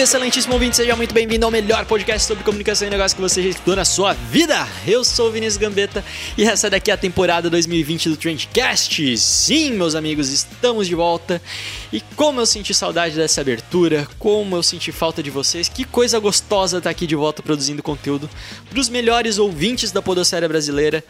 [0.00, 3.42] Salve, excelentíssimo ouvinte, seja muito bem-vindo ao melhor podcast sobre comunicação e negócio que você
[3.42, 4.66] já estudou na sua vida.
[4.86, 6.04] Eu sou o Vinícius Gambetta
[6.38, 9.18] e essa daqui é a temporada 2020 do Trendcast.
[9.18, 11.40] Sim, meus amigos, estamos de volta.
[11.92, 16.18] E como eu senti saudade dessa abertura, como eu senti falta de vocês, que coisa
[16.18, 18.28] gostosa estar aqui de volta produzindo conteúdo
[18.68, 21.04] para os melhores ouvintes da podosfera brasileira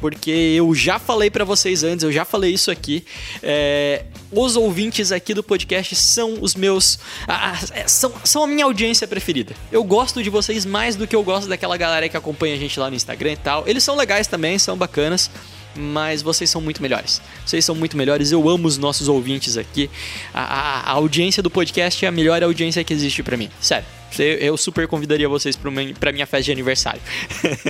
[0.00, 3.04] porque eu já falei pra vocês antes, eu já falei isso aqui.
[3.42, 6.98] é, os ouvintes aqui do podcast são os meus.
[7.28, 9.54] ah, ah, é, são, são a minha audiência preferida.
[9.70, 12.78] Eu gosto de vocês mais do que eu gosto daquela galera que acompanha a gente
[12.80, 13.62] lá no Instagram e tal.
[13.66, 15.30] Eles são legais também, são bacanas.
[15.76, 17.20] Mas vocês são muito melhores.
[17.44, 18.30] Vocês são muito melhores.
[18.30, 19.90] Eu amo os nossos ouvintes aqui.
[20.32, 23.50] A, a- a audiência do podcast é a melhor audiência que existe pra mim.
[23.60, 23.84] Sério.
[24.22, 27.00] Eu super convidaria vocês pra minha festa de aniversário.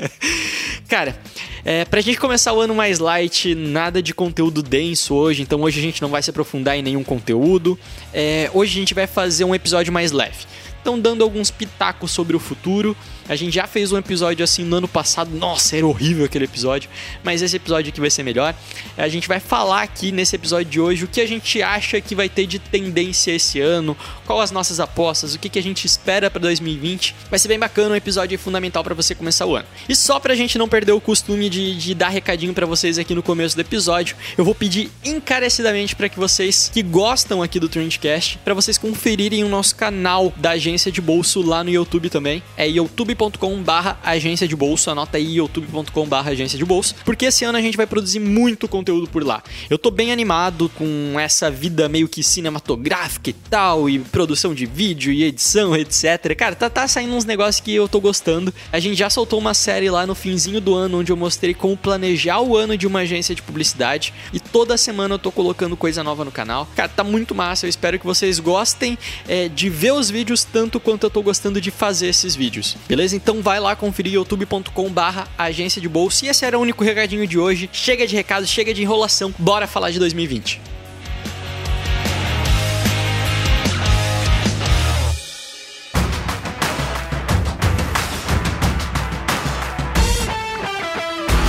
[0.89, 1.19] Cara,
[1.64, 5.81] é, pra gente começar o ano mais light, nada de conteúdo denso hoje, então hoje
[5.81, 7.78] a gente não vai se aprofundar em nenhum conteúdo.
[8.12, 10.47] É, hoje a gente vai fazer um episódio mais leve.
[10.81, 12.95] Então, dando alguns pitacos sobre o futuro.
[13.28, 15.30] A gente já fez um episódio assim no ano passado.
[15.30, 16.91] Nossa, era horrível aquele episódio.
[17.22, 18.55] Mas esse episódio aqui vai ser melhor.
[18.97, 22.14] A gente vai falar aqui nesse episódio de hoje o que a gente acha que
[22.14, 25.84] vai ter de tendência esse ano, qual as nossas apostas, o que, que a gente
[25.86, 27.14] espera para 2020.
[27.30, 29.67] Vai ser bem bacana, um episódio fundamental para você começar o ano.
[29.89, 33.14] E só pra gente não perder o costume de, de dar recadinho para vocês aqui
[33.14, 37.69] no começo do episódio, eu vou pedir encarecidamente para que vocês que gostam aqui do
[37.69, 42.42] Trendcast, para vocês conferirem o nosso canal da agência de bolso lá no YouTube também.
[42.56, 42.69] É
[43.15, 47.57] youtube.com barra agência de bolso, anota aí youtube.com barra agência de bolso, porque esse ano
[47.57, 49.42] a gente vai produzir muito conteúdo por lá.
[49.70, 54.67] Eu tô bem animado com essa vida meio que cinematográfica e tal, e produção de
[54.67, 56.35] vídeo e edição, etc.
[56.36, 58.53] Cara, tá, tá saindo uns negócios que eu tô gostando.
[58.73, 61.77] A gente já soltou uma série lá no finzinho do ano, onde eu mostrei como
[61.77, 66.03] planejar o ano de uma agência de publicidade, e toda semana eu tô colocando coisa
[66.03, 66.69] nova no canal.
[66.74, 68.98] Cara, tá muito massa, eu espero que vocês gostem
[69.29, 72.77] é, de ver os vídeos tanto quanto eu tô gostando de fazer esses vídeos.
[72.89, 73.04] Beleza?
[73.13, 76.25] Então vai lá conferir youtube.com barra agência de bolsa.
[76.25, 77.69] E esse era o único recadinho de hoje.
[77.73, 79.35] Chega de recado, chega de enrolação.
[79.39, 80.61] Bora falar de 2020.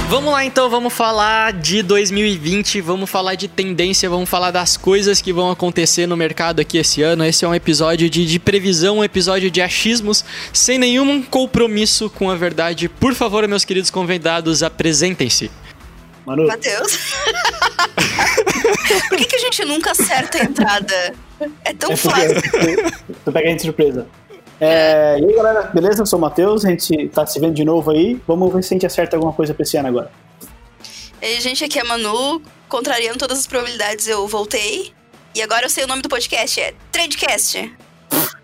[0.08, 5.20] Vamos lá então, vamos falar de 2020, vamos falar de tendência, vamos falar das coisas
[5.20, 7.26] que vão acontecer no mercado aqui esse ano.
[7.26, 10.24] Esse é um episódio de, de previsão, um episódio de achismos,
[10.54, 12.88] sem nenhum compromisso com a verdade.
[12.88, 15.50] Por favor, meus queridos convidados, apresentem-se.
[16.26, 16.98] Manu, Matheus.
[19.10, 21.14] Por que, que a gente nunca acerta a entrada?
[21.64, 22.42] É tão é fácil.
[23.24, 24.08] tu pega a gente de surpresa.
[24.60, 26.02] É, e aí, galera, beleza?
[26.02, 28.20] Eu sou o Matheus, a gente tá se vendo de novo aí.
[28.28, 30.12] Vamos ver se a gente acerta alguma coisa pra esse ano agora.
[31.22, 34.94] E, gente, aqui é a Manu, contrariando todas as probabilidades, eu voltei.
[35.34, 37.74] E agora eu sei o nome do podcast, é Trendcast.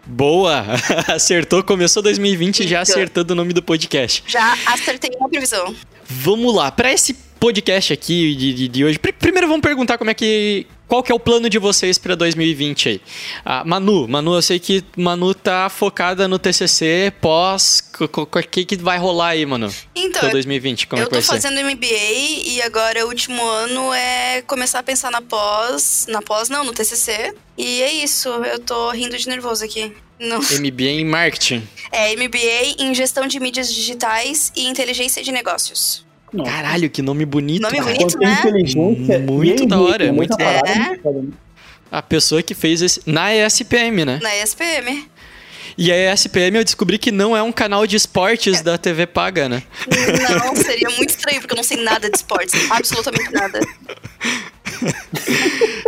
[0.05, 0.65] Boa!
[1.07, 2.81] Acertou, começou 2020 já Então.
[2.81, 4.23] acertando o nome do podcast.
[4.27, 5.73] Já acertei uma previsão.
[6.05, 10.11] Vamos lá, para esse podcast aqui de, de, de hoje, pr- primeiro vamos perguntar como
[10.11, 10.67] é que.
[10.87, 13.01] Qual que é o plano de vocês para 2020 aí?
[13.45, 17.81] Ah, Manu, Manu, eu sei que Manu tá focada no TCC pós.
[17.97, 19.73] O que, que vai rolar aí, Manu?
[19.95, 21.31] Então, Pra 2020, como é eu que vai tô ser?
[21.41, 26.05] fazendo MBA e agora o último ano é começar a pensar na pós.
[26.09, 27.33] Na pós, não, no TCC.
[27.57, 29.93] E é isso, eu tô rindo de nervoso aqui.
[30.19, 30.39] Não.
[30.39, 31.65] MBA em marketing.
[31.89, 36.05] É MBA em gestão de mídias digitais e inteligência de negócios.
[36.33, 37.61] Nossa, Caralho, que nome bonito.
[37.61, 37.93] Nome cara.
[37.93, 38.17] bonito.
[38.21, 38.33] é né?
[38.39, 39.19] inteligência.
[39.19, 40.61] Muito da hora, muito muita da hora.
[40.61, 40.89] parada, É.
[41.09, 41.33] muito né?
[41.91, 43.01] A pessoa que fez esse.
[43.05, 44.19] Na ESPM, né?
[44.21, 45.09] Na ESPM.
[45.77, 49.49] E a ESPM eu descobri que não é um canal de esportes da TV paga,
[49.49, 49.63] né?
[50.29, 52.53] Não, seria muito estranho, porque eu não sei nada de esportes.
[52.71, 53.59] Absolutamente nada.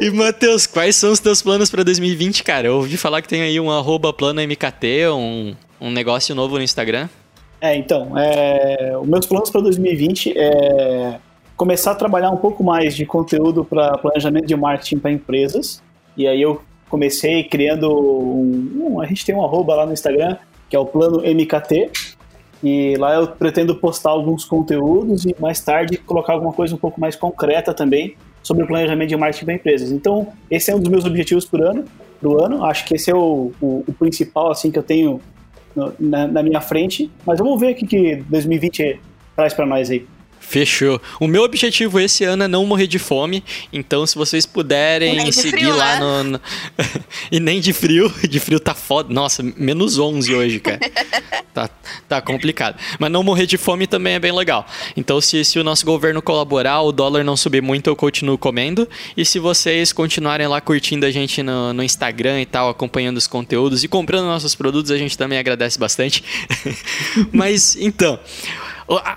[0.02, 2.68] E, Matheus, quais são os teus planos pra 2020, cara?
[2.68, 6.64] Eu ouvi falar que tem aí um arroba plano MKT, um, um negócio novo no
[6.64, 7.10] Instagram.
[7.64, 11.18] É, então, é, os meus planos para 2020 é
[11.56, 15.82] começar a trabalhar um pouco mais de conteúdo para planejamento de marketing para empresas.
[16.18, 20.36] E aí eu comecei criando um, um- a gente tem um arroba lá no Instagram
[20.70, 21.90] que é o plano MKT.
[22.62, 27.00] E lá eu pretendo postar alguns conteúdos e mais tarde colocar alguma coisa um pouco
[27.00, 29.90] mais concreta também sobre o planejamento de marketing para empresas.
[29.90, 31.86] Então, esse é um dos meus objetivos por ano,
[32.20, 32.66] pro ano.
[32.66, 35.22] Acho que esse é o, o, o principal assim que eu tenho
[35.76, 37.10] no, na, na, minha frente.
[37.26, 39.00] Mas vamos ver o que, que 2020
[39.36, 40.06] traz para nós aí.
[40.40, 41.02] Fechou.
[41.20, 43.44] O meu objetivo esse ano é não morrer de fome.
[43.72, 46.00] Então, se vocês puderem seguir frio, lá né?
[46.00, 46.24] no.
[46.24, 46.42] no...
[47.32, 48.12] e nem de frio.
[48.30, 49.14] De frio tá foda.
[49.14, 50.80] Nossa, menos 11 hoje, cara.
[51.54, 51.70] tá,
[52.08, 52.78] tá complicado.
[53.00, 54.66] Mas não morrer de fome também é bem legal.
[54.98, 58.88] Então, se, se o nosso governo colaborar, o dólar não subir muito, eu continuo comendo.
[59.16, 63.28] E se vocês continuarem lá curtindo a gente no, no Instagram e tal, acompanhando os
[63.28, 66.24] conteúdos e comprando nossos produtos, a gente também agradece bastante.
[67.32, 68.20] Mas, então.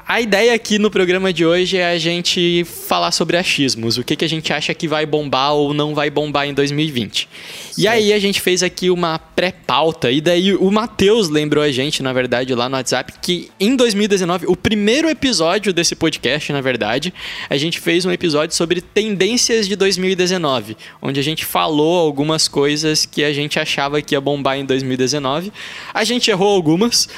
[0.06, 4.14] A ideia aqui no programa de hoje é a gente falar sobre achismos, o que,
[4.14, 7.28] que a gente acha que vai bombar ou não vai bombar em 2020.
[7.28, 7.78] Certo.
[7.78, 12.00] E aí a gente fez aqui uma pré-pauta, e daí o Matheus lembrou a gente,
[12.00, 17.12] na verdade, lá no WhatsApp, que em 2019, o primeiro episódio desse podcast, na verdade,
[17.50, 23.04] a gente fez um episódio sobre tendências de 2019, onde a gente falou algumas coisas
[23.04, 25.52] que a gente achava que ia bombar em 2019.
[25.92, 27.08] A gente errou algumas.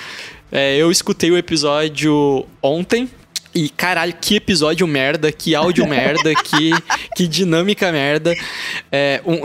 [0.51, 3.09] É, eu escutei o episódio ontem.
[3.55, 6.71] E caralho, que episódio merda, que áudio merda, que,
[7.17, 8.35] que dinâmica merda.
[8.93, 9.41] É, um,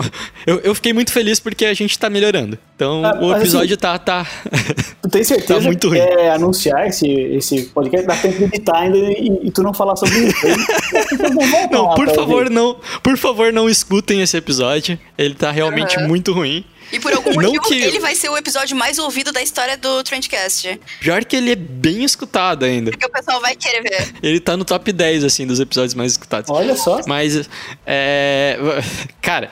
[0.45, 2.57] eu, eu fiquei muito feliz porque a gente tá melhorando.
[2.75, 4.27] Então ah, o episódio assim, tá, tá.
[5.01, 5.99] Tu tem certeza tá muito que ruim.
[5.99, 8.05] é anunciar esse, esse podcast?
[8.05, 10.47] Dá tempo de editar ainda e, e tu não falar sobre isso.
[11.71, 12.77] não, por favor, não.
[13.01, 14.99] Por favor, não escutem esse episódio.
[15.17, 16.07] Ele tá realmente uhum.
[16.07, 16.63] muito ruim.
[16.93, 17.73] E por algum motivo, que...
[17.73, 20.79] ele vai ser o episódio mais ouvido da história do Trendcast.
[20.99, 22.91] Pior que ele é bem escutado ainda.
[22.91, 24.13] Porque o pessoal vai querer ver.
[24.21, 26.51] Ele tá no top 10, assim, dos episódios mais escutados.
[26.51, 27.01] Olha só.
[27.07, 27.49] Mas,
[27.85, 28.57] é...
[29.21, 29.49] Cara...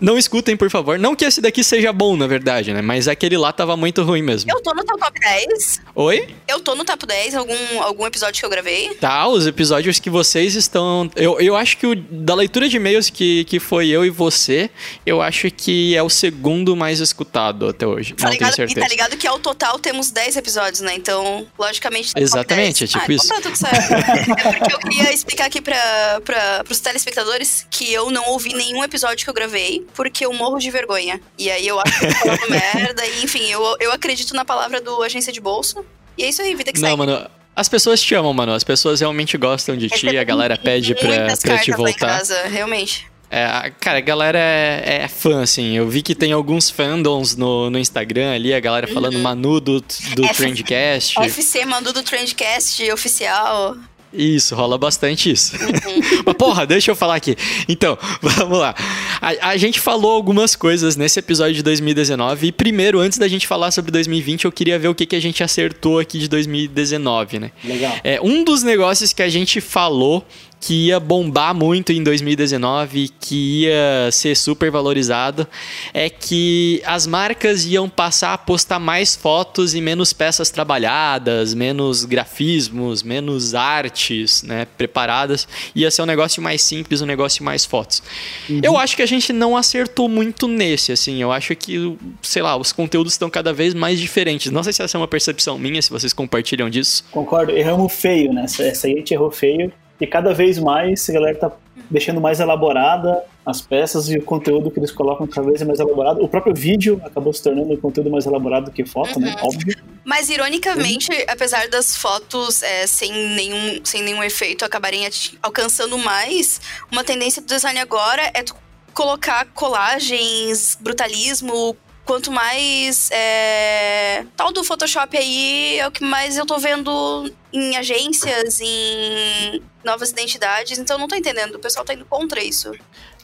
[0.00, 0.98] Não escutem, por favor.
[0.98, 2.80] Não que esse daqui seja bom, na verdade, né?
[2.80, 4.50] Mas aquele lá tava muito ruim mesmo.
[4.50, 5.80] Eu tô no top 10.
[5.94, 6.34] Oi?
[6.46, 8.94] Eu tô no top 10, algum, algum episódio que eu gravei.
[8.94, 11.10] Tá, os episódios que vocês estão.
[11.16, 14.70] Eu, eu acho que o da leitura de e-mails que, que foi eu e você,
[15.04, 18.14] eu acho que é o segundo mais escutado até hoje.
[18.14, 18.80] Tá não ligado, tenho certeza.
[18.80, 20.94] E tá ligado que ao total temos 10 episódios, né?
[20.94, 22.14] Então, logicamente.
[22.14, 23.28] Tá Exatamente, é tipo ah, então isso.
[23.28, 23.92] Tá tudo certo.
[24.46, 28.84] é porque eu queria explicar aqui pra, pra, pros telespectadores que eu não ouvi nenhum
[28.84, 31.20] episódio que eu gravei, porque eu morro de vergonha.
[31.38, 33.06] E aí eu acho que eu falando merda.
[33.06, 35.84] E, enfim, eu, eu acredito na palavra do agência de bolsa.
[36.16, 36.98] E é isso aí, vida que Não, segue.
[36.98, 37.30] mano.
[37.54, 38.52] As pessoas te amam, mano.
[38.52, 40.16] As pessoas realmente gostam de ti.
[40.16, 41.82] A galera pede pra, pra te voltar.
[41.82, 43.06] Lá em casa, realmente.
[43.30, 45.76] É, cara, a galera é, é, fã, assim.
[45.76, 49.22] Eu vi que tem alguns fandoms no, no Instagram ali, a galera falando uhum.
[49.22, 51.20] Manu do, do F Trendcast.
[51.20, 53.76] FC Manu do Trendcast oficial.
[54.12, 55.54] Isso, rola bastante isso.
[55.56, 56.22] Uhum.
[56.24, 57.36] Mas porra, deixa eu falar aqui.
[57.68, 58.74] Então, vamos lá.
[59.20, 62.46] A, a, gente falou algumas coisas nesse episódio de 2019.
[62.46, 65.20] E primeiro, antes da gente falar sobre 2020, eu queria ver o que, que a
[65.20, 67.50] gente acertou aqui de 2019, né?
[67.62, 67.96] Legal.
[68.02, 70.24] É, um dos negócios que a gente falou
[70.60, 75.46] que ia bombar muito em 2019, que ia ser super valorizado,
[75.94, 82.04] é que as marcas iam passar a postar mais fotos e menos peças trabalhadas, menos
[82.04, 85.46] grafismos, menos artes, né, preparadas.
[85.74, 88.02] Ia ser um negócio mais simples, um negócio mais fotos.
[88.48, 88.60] Uhum.
[88.62, 91.22] Eu acho que a gente não acertou muito nesse, assim.
[91.22, 94.50] Eu acho que, sei lá, os conteúdos estão cada vez mais diferentes.
[94.50, 97.04] Não sei se essa é uma percepção minha, se vocês compartilham disso.
[97.10, 98.44] Concordo, erramos feio, né?
[98.44, 99.72] Essa aí a gente errou feio.
[100.00, 101.52] E cada vez mais a galera tá
[101.90, 105.80] deixando mais elaborada as peças e o conteúdo que eles colocam cada vez é mais
[105.80, 106.22] elaborado.
[106.22, 109.28] O próprio vídeo acabou se tornando um conteúdo mais elaborado do que foto, né?
[109.28, 109.34] uhum.
[109.34, 109.42] né?
[109.42, 109.76] Óbvio.
[110.04, 111.24] Mas, ironicamente, uhum.
[111.28, 115.08] apesar das fotos é, sem, nenhum, sem nenhum efeito acabarem
[115.42, 116.60] alcançando mais,
[116.92, 118.44] uma tendência do design agora é
[118.92, 121.76] colocar colagens, brutalismo,
[122.08, 123.10] quanto mais.
[123.12, 124.24] É...
[124.34, 130.10] Tal do Photoshop aí é o que mais eu tô vendo em agências, em novas
[130.10, 131.56] identidades, então não tô entendendo.
[131.56, 132.72] O pessoal tá indo contra isso.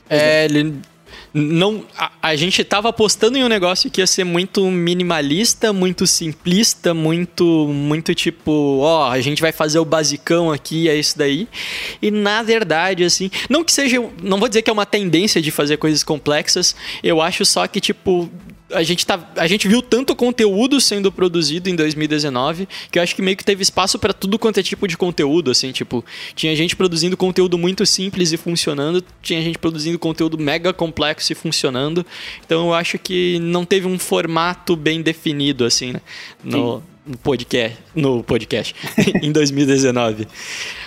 [0.09, 0.77] É, ele.
[1.33, 6.07] Não, a, a gente tava apostando em um negócio que ia ser muito minimalista, muito
[6.07, 11.49] simplista, muito muito tipo, ó, a gente vai fazer o basicão aqui, é isso daí.
[12.03, 15.51] E na verdade, assim, não que seja, não vou dizer que é uma tendência de
[15.51, 18.31] fazer coisas complexas, eu acho só que tipo
[18.75, 23.15] a gente, tá, a gente viu tanto conteúdo sendo produzido em 2019 que eu acho
[23.15, 26.05] que meio que teve espaço para tudo quanto é tipo de conteúdo, assim, tipo,
[26.35, 31.35] tinha gente produzindo conteúdo muito simples e funcionando, tinha gente produzindo conteúdo mega complexo e
[31.35, 32.05] funcionando.
[32.45, 36.01] Então eu acho que não teve um formato bem definido, assim, né?
[36.43, 36.83] No,
[37.23, 38.75] podcast, no podcast
[39.23, 40.27] em 2019.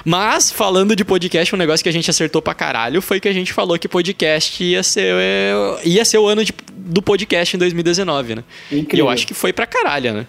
[0.03, 3.33] Mas, falando de podcast, um negócio que a gente acertou pra caralho foi que a
[3.33, 5.13] gente falou que podcast ia ser,
[5.83, 8.43] ia ser o ano de, do podcast em 2019, né?
[8.71, 8.88] Incrível.
[8.93, 10.27] E eu acho que foi pra caralho, né?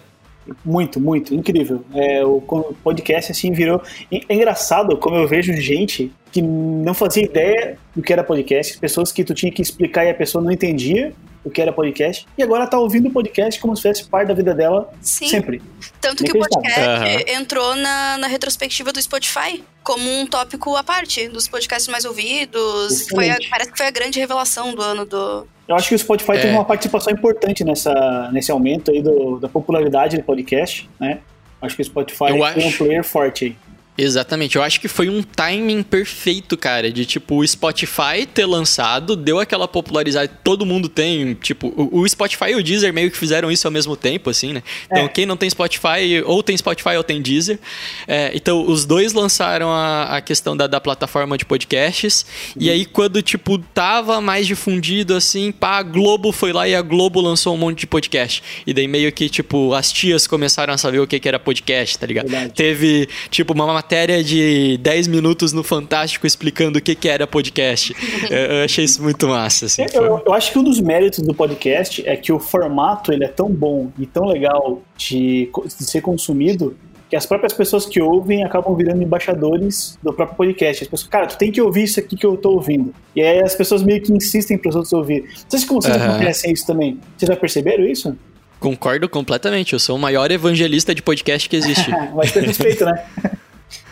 [0.65, 1.83] Muito, muito, incrível.
[1.93, 2.41] É, o
[2.83, 3.81] podcast assim virou.
[4.11, 9.11] É engraçado como eu vejo gente que não fazia ideia do que era podcast, pessoas
[9.11, 12.43] que tu tinha que explicar e a pessoa não entendia o que era podcast, e
[12.43, 15.29] agora tá ouvindo o podcast como se fosse parte da vida dela Sim.
[15.29, 15.61] sempre.
[16.01, 17.05] Tanto que o podcast Aham.
[17.39, 23.07] entrou na, na retrospectiva do Spotify como um tópico à parte dos podcasts mais ouvidos.
[23.09, 25.47] Foi a- parece que foi a grande revelação do ano do.
[25.67, 26.41] Eu acho que o Spotify É.
[26.41, 31.19] teve uma participação importante nessa, nesse aumento aí do, da popularidade do podcast, né?
[31.61, 33.55] Acho que o Spotify Eu tem um player forte aí.
[34.01, 39.15] Exatamente, eu acho que foi um timing perfeito, cara, de tipo o Spotify ter lançado,
[39.15, 43.17] deu aquela popularidade, todo mundo tem, tipo, o, o Spotify e o Deezer meio que
[43.17, 44.63] fizeram isso ao mesmo tempo, assim, né?
[44.85, 45.07] Então, É.
[45.09, 47.59] quem não tem Spotify, ou tem Spotify ou tem Deezer.
[48.07, 52.25] É, então, os dois lançaram a, a questão da, da plataforma de podcasts,
[52.57, 56.81] e aí quando, tipo, tava mais difundido, assim, pá, a Globo foi lá e a
[56.81, 58.41] Globo lançou um monte de podcast.
[58.65, 61.97] E daí meio que, tipo, as tias começaram a saber o que, que era podcast,
[61.97, 62.29] tá ligado?
[62.29, 62.53] Verdade.
[62.53, 67.95] Teve, tipo, uma matéria de 10 minutos no Fantástico explicando o que, que era podcast.
[68.29, 69.83] eu, eu achei isso muito massa, assim.
[69.91, 73.27] Eu, eu- acho que um dos méritos do podcast é que o formato ele é
[73.27, 76.77] tão bom e tão legal de, de ser consumido
[77.09, 80.83] que as próprias pessoas que ouvem acabam virando embaixadores do próprio podcast.
[80.83, 82.93] As pessoas, cara, tu tem que ouvir isso aqui que eu tô ouvindo.
[83.15, 85.21] E aí as pessoas meio que insistem para os outros ouvir.
[85.23, 86.11] Não sei se com vocês Aham.
[86.11, 86.99] acontecem isso também.
[87.17, 88.15] Vocês já perceberam isso?
[88.59, 89.73] Concordo completamente.
[89.73, 91.89] Eu sou o maior evangelista de podcast que existe.
[92.13, 93.03] Mas ter respeito, né?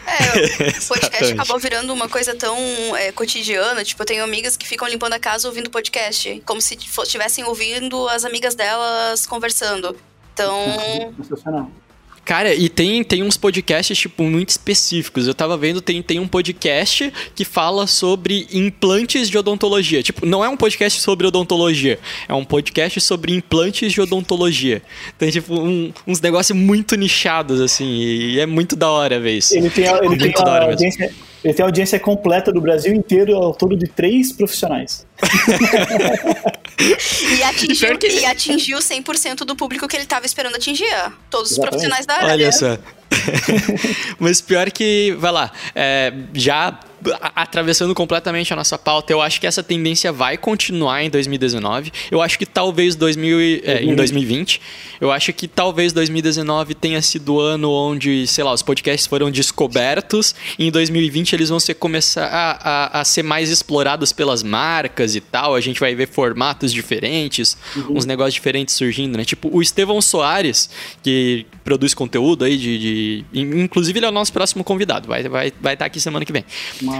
[0.08, 2.58] É, o podcast acabou virando uma coisa tão
[2.96, 3.84] é, cotidiana.
[3.84, 6.42] Tipo, eu tenho amigas que ficam limpando a casa ouvindo podcast.
[6.46, 9.96] Como se estivessem ouvindo as amigas delas conversando.
[10.34, 11.70] Então, Sensacional.
[12.28, 15.28] Cara, e tem, tem uns podcasts, tipo, muito específicos.
[15.28, 20.04] Eu tava vendo, tem, tem um podcast que fala sobre implantes de odontologia.
[20.04, 24.82] Tipo, não é um podcast sobre odontologia, é um podcast sobre implantes de odontologia.
[25.18, 29.56] Tem, tipo, um- uns negócios muito nichados, assim, e é muito da hora ver isso.
[29.56, 31.14] Ele tem, ele, Muito tem a audiência,
[31.46, 35.08] ele tem a audiência completa do Brasil inteiro ao todo de três profissionais.
[37.38, 40.86] e atingiu, que- e atingiu 100% do público que ele tava esperando atingir.
[41.30, 42.34] Todos os profissionais da área.
[42.34, 42.78] Olha só.
[44.20, 46.80] Mas pior que, vai lá, é, já
[47.36, 51.92] atravessando completamente a nossa pauta, eu acho que essa tendência vai continuar em 2019.
[52.10, 54.60] Eu acho que talvez 2000, e- é, em 2020.
[55.00, 59.30] Eu acho que talvez 2019 tenha sido o ano onde, sei lá, os podcasts foram
[59.30, 60.34] descobertos.
[60.58, 62.52] E em 2020 eles vão ser começar a,
[62.98, 65.56] a, a ser mais explorados pelas marcas e tal.
[65.56, 67.58] A gente vai ver formatos diferentes,
[67.90, 69.26] uns negócios diferentes surgindo, né?
[69.26, 70.70] Tipo, o Estevão Soares,
[71.04, 75.08] que produz conteúdo aí de, de- Inclusive, ele é o nosso próximo convidado.
[75.08, 76.46] Vai estar vai, vai estar aqui semana que vem.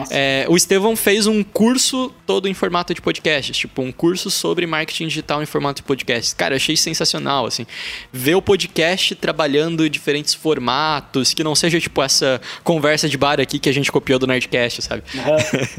[0.10, 4.66] É, o Estevão fez um curso todo em formato de podcast, tipo um curso sobre
[4.66, 6.36] marketing digital em formato de podcast.
[6.36, 7.66] Cara, eu achei sensacional, assim,
[8.12, 13.60] ver o podcast trabalhando diferentes formatos, que não seja tipo essa conversa de bar aqui
[13.60, 15.04] que a gente copiou do Nerdcast, sabe?
[15.16, 15.38] Aham.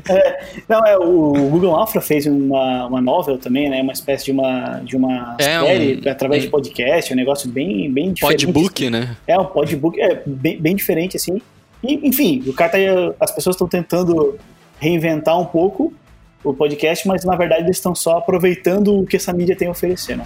[0.09, 3.81] É, não, é, o Google Afra fez uma, uma novel também, né?
[3.83, 7.49] Uma espécie de uma, de uma É, série um- através um- de podcast, um negócio
[7.51, 8.47] bem, bem diferente.
[8.47, 9.17] Podbook, né?
[9.27, 11.41] É, um podbook, é bem, bem diferente, assim.
[11.83, 12.87] E, enfim, o cara tá, aí,
[13.21, 14.37] as pessoas estão tentando
[14.81, 15.93] reinventar um pouco
[16.43, 19.71] o podcast, mas na verdade eles estão só aproveitando o que essa mídia tem a
[19.73, 20.25] oferecer, né?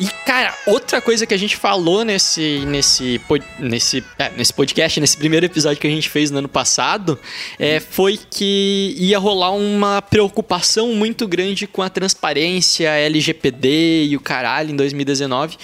[0.00, 3.20] E, cara, outra coisa que a gente falou nesse, nesse,
[3.58, 7.18] nesse, é, nesse podcast, nesse primeiro episódio que a gente fez no ano passado,
[7.58, 14.20] é, foi que ia rolar uma preocupação muito grande com a transparência, LGPD e o
[14.20, 15.58] caralho em 2019.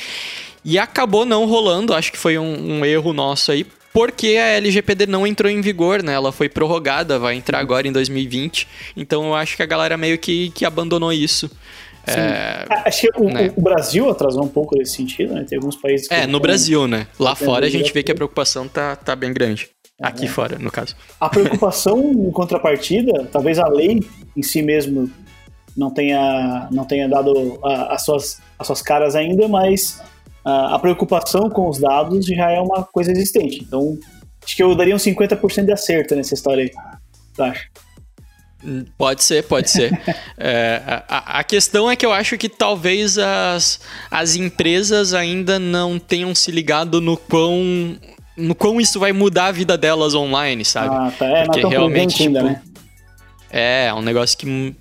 [0.63, 3.65] E acabou não rolando, acho que foi um, um erro nosso aí,
[3.97, 6.13] porque a LGPD não entrou em vigor, né?
[6.13, 8.69] Ela foi prorrogada, vai entrar agora em 2020.
[8.95, 11.51] Então eu acho que a galera meio que, que abandonou isso.
[12.07, 13.53] É, Ah, Acho que o, né.
[13.57, 15.45] o Brasil atrasou um pouco nesse sentido, né?
[15.49, 17.07] Tem alguns países que É, no Brasil, né?
[17.19, 19.69] Lá fora a gente vê que a preocupação tá, tá bem grande.
[20.01, 20.95] Aqui fora, no caso.
[21.19, 24.01] A preocupação em contrapartida, talvez a lei
[24.37, 25.11] em si mesmo
[25.77, 30.03] não tenha, não tenha dado a- as, suas, as suas caras ainda, mas
[30.45, 33.63] a, a preocupação com os dados já é uma coisa existente.
[33.67, 33.99] Então,
[34.45, 36.71] acho que eu daria um 50% de acerto nessa história aí.
[37.39, 37.53] Hum,
[38.99, 39.91] Pode ser, pode ser.
[40.39, 43.81] É, a, a- questão é que eu acho que talvez as,
[44.11, 47.97] as empresas ainda não tenham se ligado no quão,
[48.37, 50.95] no quão isso vai mudar a vida delas online, sabe?
[50.95, 51.25] Ah, tá.
[51.27, 52.63] É, não Porque realmente, prudente ainda, tipo, né?
[53.51, 54.75] É, é um negócio que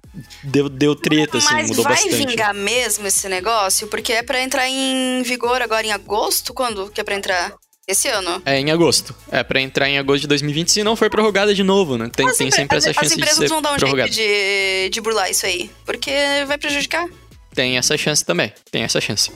[0.43, 2.15] deu, deu treta, assim, Mas mudou vai bastante.
[2.25, 3.87] vingar mesmo esse negócio?
[3.87, 6.53] Porque é pra entrar em vigor agora em agosto?
[6.53, 7.53] Quando que é pra entrar?
[7.87, 8.41] Esse ano.
[8.45, 9.15] É em agosto.
[9.31, 12.09] É pra entrar em agosto de 2020, se não for prorrogada de novo, né?
[12.15, 13.77] Tem, As tem empre- sempre essa as- chance As de empresas ser vão dar um
[13.77, 14.11] prorrogada.
[14.11, 15.69] jeito de, de burlar isso aí.
[15.85, 16.11] Porque
[16.47, 17.07] vai prejudicar.
[17.53, 18.51] Tem essa chance também.
[18.71, 19.31] Tem essa chance.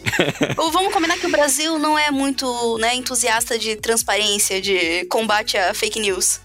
[0.58, 5.56] Ou vamos combinar que o Brasil não é muito né, entusiasta de transparência, de combate
[5.58, 6.41] a fake news.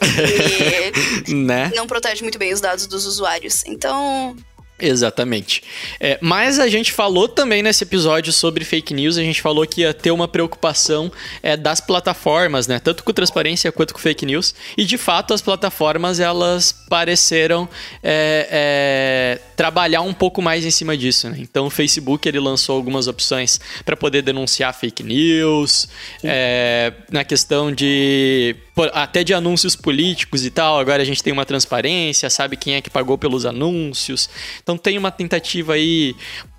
[1.28, 1.70] E né?
[1.74, 3.64] não protege muito bem os dados dos usuários.
[3.66, 4.36] Então,
[4.80, 5.62] Exatamente.
[5.98, 9.80] É, mas a gente falou também nesse episódio sobre fake news, a gente falou que
[9.80, 11.10] ia ter uma preocupação
[11.42, 12.78] é, das plataformas, né?
[12.78, 14.54] Tanto com transparência quanto com fake news.
[14.76, 17.68] E de fato as plataformas elas pareceram
[18.02, 21.38] é, é, trabalhar um pouco mais em cima disso, né?
[21.40, 25.88] Então o Facebook ele lançou algumas opções para poder denunciar fake news,
[26.22, 28.54] é, na questão de
[28.92, 30.78] até de anúncios políticos e tal.
[30.78, 34.30] Agora a gente tem uma transparência, sabe quem é que pagou pelos anúncios.
[34.68, 36.14] Então tem uma tentativa aí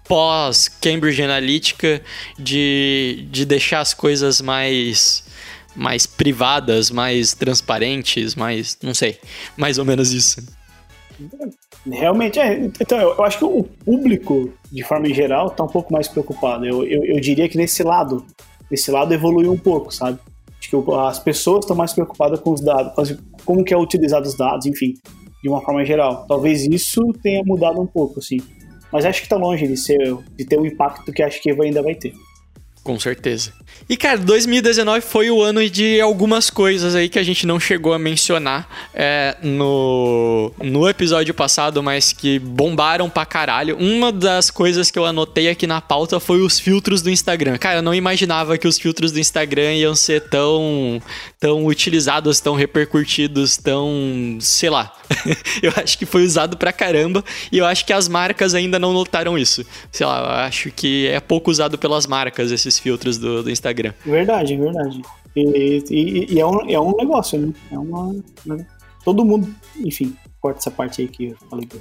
[0.07, 2.01] pós Cambridge Analytica
[2.39, 5.23] de, de deixar as coisas mais
[5.75, 9.19] mais privadas, mais transparentes, mais, não sei,
[9.55, 10.41] mais ou menos isso.
[11.87, 12.55] Realmente, é.
[12.81, 16.65] Então, eu, acho que o público, de forma geral, está um pouco mais preocupado.
[16.65, 18.25] Eu, eu, eu diria que nesse lado,
[18.71, 20.19] esse lado evoluiu um pouco, sabe?
[20.59, 24.27] Acho que as pessoas estão mais preocupadas com os dados, com como que é utilizado
[24.27, 24.95] os dados, enfim,
[25.41, 26.25] de uma forma geral.
[26.27, 28.37] Talvez isso tenha mudado um pouco, assim.
[28.91, 31.81] Mas acho que está longe de ser, de ter o impacto que acho que ainda
[31.81, 32.13] vai ter.
[32.83, 33.53] Com certeza.
[33.89, 37.91] E, cara, 2019 foi o ano de algumas coisas aí que a gente não chegou
[37.91, 43.75] a mencionar é, no, no episódio passado, mas que bombaram pra caralho.
[43.77, 47.57] Uma das coisas que eu anotei aqui na pauta foi os filtros do Instagram.
[47.57, 51.01] Cara, eu não imaginava que os filtros do Instagram iam ser tão,
[51.39, 54.37] tão utilizados, tão repercutidos, tão.
[54.39, 54.93] sei lá.
[55.63, 58.93] eu acho que foi usado pra caramba e eu acho que as marcas ainda não
[58.93, 59.65] notaram isso.
[59.91, 63.93] Sei lá, eu acho que é pouco usado pelas marcas esses filtros do, do Instagram.
[64.05, 65.01] Verdade, verdade.
[65.35, 67.53] E, e- e é, um, é um negócio, né?
[67.71, 68.13] É uma.
[68.45, 68.65] né?
[69.03, 71.67] Todo mundo, enfim, corta essa parte aí que eu falei.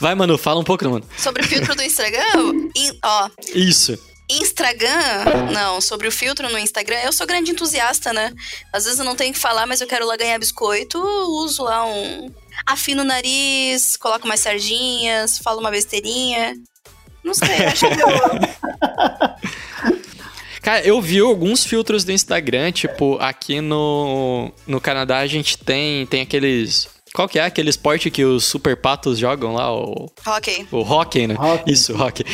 [0.00, 1.04] Vai, Manu, fala um pouco, mano.
[1.16, 3.96] sobre o filtro do Instagram, in- ó, Isso.
[4.28, 8.32] Instagram, não, sobre o filtro no Instagram, eu sou grande entusiasta, né?
[8.72, 11.86] Às vezes eu não tenho que falar, mas eu quero lá ganhar biscoito, uso lá
[11.86, 12.30] um.
[12.66, 16.54] Afino o nariz, coloco umas sardinhas, falo uma besteirinha.
[17.24, 18.08] Não sei, acho que eu.
[20.64, 26.06] Cara, eu vi alguns filtros do Instagram, tipo, aqui no, no Canadá a gente tem,
[26.06, 26.88] tem aqueles.
[27.14, 29.70] Qual que é aquele esporte que os super patos jogam lá?
[29.72, 30.66] O, Ok.
[30.72, 31.36] o hockey, né?
[31.38, 31.70] Hockey.
[31.72, 32.24] Isso, hockey.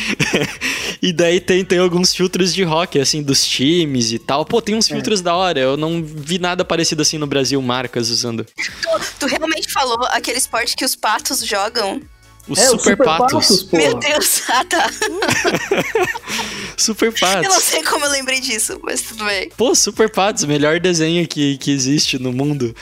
[1.03, 4.43] e daí tem, tem alguns filtros de hockey, assim, dos times e tal.
[4.45, 5.59] Pô, tem uns filtros da hora.
[5.59, 8.43] Eu não vi nada parecido assim no Brasil, marcas usando.
[8.45, 12.01] Tu, tu realmente falou aquele esporte que os patos jogam?
[12.47, 13.63] Os É, os super, patos.
[13.63, 13.83] porra.
[13.83, 14.89] Meu Deus, ah tá.
[16.77, 17.63] Super Eu não patos.
[17.63, 19.49] sei como eu lembrei disso, mas tudo bem.
[19.55, 22.73] Pô, super patos, melhor desenho que, que existe no mundo.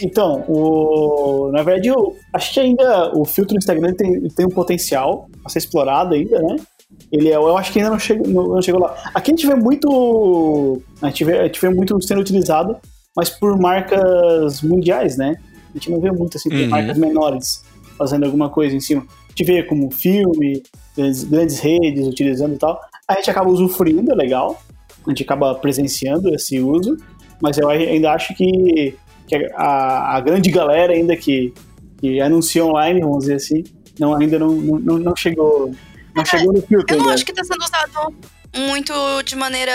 [0.00, 4.50] Então, o, na verdade, eu acho que ainda o filtro do Instagram tem, tem um
[4.50, 6.56] potencial a ser explorado ainda, né?
[7.10, 8.96] Ele é, eu acho que ainda não chegou, não, não chegou lá.
[9.12, 10.80] Aqui a gente vê muito.
[11.02, 12.76] A gente vê, a gente vê muito sendo utilizado,
[13.18, 15.34] mas por marcas mundiais, né?
[15.70, 16.68] A gente não vê muito assim, por Uhum.
[16.68, 17.64] marcas menores
[17.98, 19.02] fazendo alguma coisa em cima.
[19.02, 20.62] A gente vê como filme,
[20.96, 22.80] grandes, grandes redes utilizando e tal.
[23.08, 24.62] A gente acaba usufruindo, é legal.
[25.04, 26.96] A gente acaba presenciando esse uso,
[27.42, 28.94] mas eu ainda acho que
[29.26, 31.52] que a, a grande galera ainda que,
[32.00, 33.64] que anuncia online, vamos dizer assim,
[33.98, 35.70] não, ainda não, não, não chegou
[36.14, 37.14] não chegou no filtro Eu não ainda.
[37.14, 38.14] acho que tá sendo usado
[38.56, 39.72] muito de maneira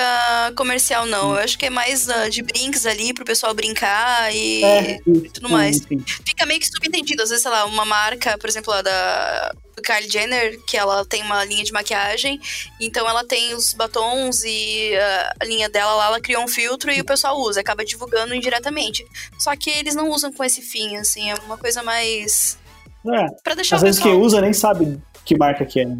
[0.55, 1.33] comercial, não.
[1.36, 5.33] Eu acho que é mais ah, de brinks ali pro pessoal brincar e É, isso,
[5.33, 5.77] tudo mais.
[5.77, 6.03] enfim.
[6.25, 7.21] fica meio que subentendido.
[7.23, 11.03] Às vezes, sei lá, uma marca, por exemplo, a da do Kylie Jenner, que ela
[11.03, 12.39] tem uma linha de maquiagem,
[12.79, 16.91] então ela tem os batons e ah, a linha dela lá, ela criou um filtro
[16.91, 19.03] e o pessoal usa, acaba divulgando indiretamente.
[19.39, 22.57] Só que eles não usam com esse fim, assim, é uma coisa mais.
[23.05, 24.15] É, Pra deixar às vezes pessoal.
[24.15, 25.86] quem usa nem sabe que marca que é.
[25.86, 25.97] né?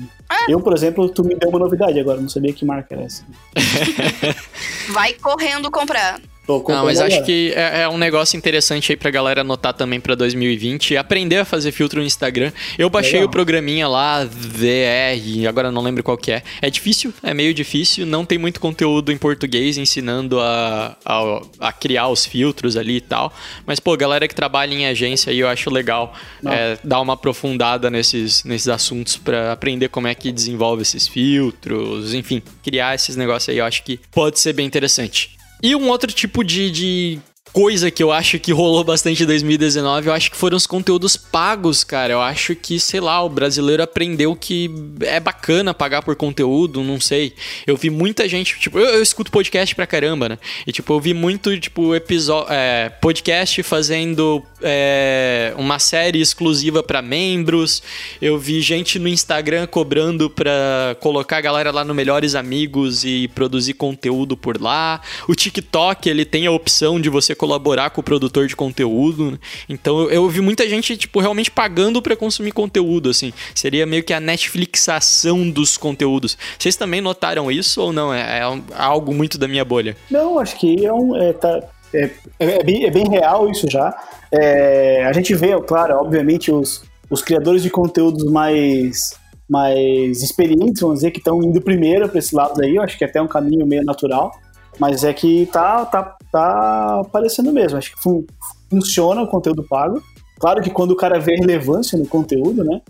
[0.47, 3.23] Eu, por exemplo, tu me deu uma novidade agora, não sabia que marca era essa.
[4.91, 6.19] Vai correndo comprar.
[6.47, 10.13] Não, mas acho que é, é um negócio interessante aí pra galera anotar também pra
[10.13, 12.51] 2020 e aprender a fazer filtro no Instagram.
[12.77, 13.27] Eu baixei Legal.
[13.27, 16.43] o programinha lá, VR, agora não lembro qual que é.
[16.62, 21.71] É difícil, é meio difícil, não tem muito conteúdo em português ensinando a, a, a
[21.71, 23.32] criar os filtros ali e tal.
[23.65, 26.13] Mas, pô, galera que trabalha em agência aí, eu acho legal
[26.45, 32.13] é, dar uma aprofundada nesses, nesses assuntos pra aprender como é que desenvolve esses filtros,
[32.13, 35.42] enfim, criar esses negócios aí, eu acho que pode ser bem interessante.
[35.61, 37.19] E um outro tipo de, de
[37.53, 41.15] coisa que eu acho que rolou bastante em 2019, eu acho que foram os conteúdos
[41.15, 42.13] pagos, cara.
[42.13, 46.99] Eu acho que, sei lá, o brasileiro aprendeu que é bacana pagar por conteúdo, não
[46.99, 47.33] sei.
[47.67, 50.39] Eu vi muita gente, tipo, eu, eu escuto podcast pra caramba, né?
[50.65, 57.03] E, tipo, eu vi muito, tipo, episódio, é, podcast fazendo é, uma série exclusiva para
[57.03, 57.83] membros.
[58.19, 63.27] Eu vi gente no Instagram cobrando pra colocar a galera lá no Melhores Amigos e
[63.27, 65.01] produzir conteúdo por lá.
[65.27, 69.32] O TikTok, ele tem a opção de você colaborar com o produtor de conteúdo.
[69.32, 69.38] né?
[69.67, 73.34] Então eu, eu vi muita gente, tipo, realmente pagando pra consumir conteúdo, assim.
[73.53, 76.38] Seria meio que a Netflixação dos conteúdos.
[76.58, 78.13] Vocês também notaram isso ou não?
[78.13, 79.97] É, é um- algo muito da minha bolha.
[80.10, 81.62] Não, acho que é, um, é, tá-
[81.93, 83.93] é- é- é bem, é bem real isso já.
[84.32, 89.15] É, a gente vê, claro, obviamente, os, os criadores de conteúdos mais,
[89.49, 92.75] mais experientes, vamos dizer, que estão indo primeiro para esse lado aí.
[92.77, 94.32] Eu acho que é até um caminho meio natural.
[94.79, 97.77] Mas é que tá, tá, tá aparecendo mesmo.
[97.77, 98.25] Acho que fun-
[98.69, 100.01] funciona o conteúdo pago.
[100.39, 102.81] Claro que quando o cara vê relevância no conteúdo, né?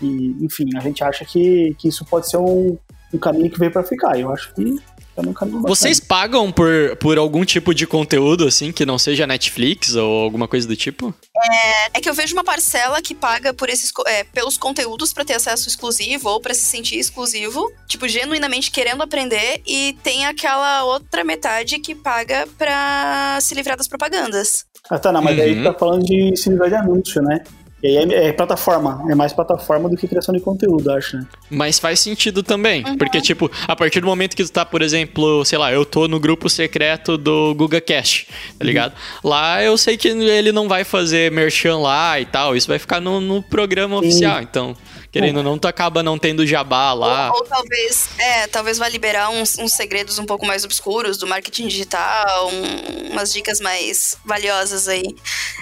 [0.00, 2.76] E, enfim, a gente acha que, que isso pode ser um,
[3.12, 4.18] um caminho que veio para ficar.
[4.18, 4.76] Eu acho que
[5.62, 10.48] Vocês pagam por, por algum tipo de conteúdo, assim, que não seja Netflix ou alguma
[10.48, 11.14] coisa do tipo?
[11.92, 15.34] É que eu vejo uma parcela que paga por esses, é, pelos conteúdos pra ter
[15.34, 21.22] acesso exclusivo ou pra se sentir exclusivo, tipo, genuinamente querendo aprender, e tem aquela outra
[21.24, 24.64] metade que paga pra se livrar das propagandas.
[24.90, 25.44] Ah, tá, não, mas Uhum.
[25.44, 27.44] aí tá falando de se livrar de anúncio, né?
[27.82, 31.26] E aí é, é plataforma, é mais plataforma do que criação de conteúdo, acho, né?
[31.50, 32.82] Mas faz sentido também.
[32.96, 36.06] Porque, tipo, a partir do momento que tu tá, por exemplo, sei lá, eu tô
[36.06, 38.26] no grupo secreto do Guga Cash,
[38.58, 38.92] tá ligado?
[39.24, 42.54] Lá eu sei que ele não vai fazer merchan lá e tal.
[42.54, 44.40] Isso vai ficar no, no programa oficial.
[44.40, 44.76] Então,
[45.12, 47.30] querendo ou não, tu acaba não tendo jabá lá.
[47.30, 51.26] Ou, ou talvez, é, talvez vá liberar uns, uns segredos um pouco mais obscuros do
[51.26, 55.14] marketing digital, um- umas dicas mais valiosas aí.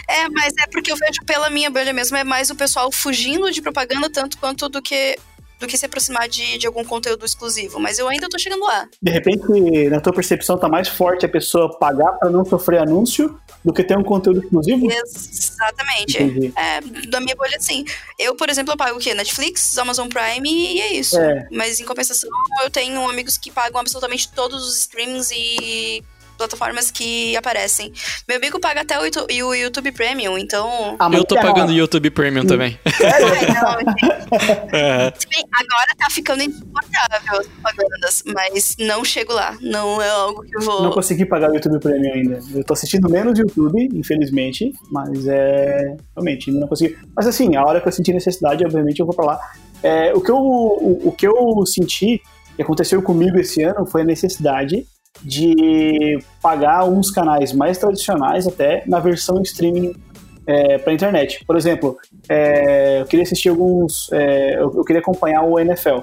[0.09, 3.51] É, mas é porque eu vejo pela minha bolha mesmo, é mais o pessoal fugindo
[3.51, 5.19] de propaganda tanto quanto do que
[5.61, 7.79] do que se aproximar de, de algum conteúdo exclusivo.
[7.79, 8.88] Mas eu ainda tô chegando lá.
[9.01, 13.38] De repente, na tua percepção, tá mais forte a pessoa pagar pra não sofrer anúncio
[13.62, 14.88] do que ter um conteúdo exclusivo?
[14.90, 16.53] Exatamente.
[16.57, 17.85] É, da minha bolha, sim.
[18.18, 19.12] Eu, por exemplo, eu pago o quê?
[19.12, 21.18] Netflix, Amazon Prime e é isso.
[21.20, 21.46] É.
[21.51, 22.31] Mas em compensação,
[22.62, 26.03] eu tenho amigos que pagam absolutamente todos os streamings e
[26.40, 27.92] plataformas que aparecem.
[28.26, 30.96] Meu amigo paga até o Youtube, e o YouTube Premium, então.
[30.98, 32.79] Ah, Eu tô pagando YouTube Premium também.
[32.87, 33.81] Ai, não.
[34.72, 35.12] É.
[35.29, 39.57] Bem, agora tá ficando insuportável as propagandas, mas não chego lá.
[39.61, 40.83] Não é algo que eu vou.
[40.83, 42.40] Não consegui pagar o YouTube Premium ainda.
[42.55, 45.94] Eu tô assistindo menos YouTube, infelizmente, mas é.
[46.16, 46.96] Realmente, ainda não consegui.
[47.14, 49.40] Mas assim, a hora que eu senti necessidade, obviamente, eu vou pra lá.
[49.83, 52.22] É, o, que eu, o, o que eu senti,
[52.57, 54.87] que aconteceu comigo esse ano, foi a necessidade
[55.23, 59.94] de pagar uns canais mais tradicionais até na versão streaming
[60.46, 61.44] é, para internet.
[61.46, 61.96] Por exemplo,
[62.29, 64.11] é, eu queria assistir alguns.
[64.12, 65.99] é, eu, eu queria acompanhar o NFL,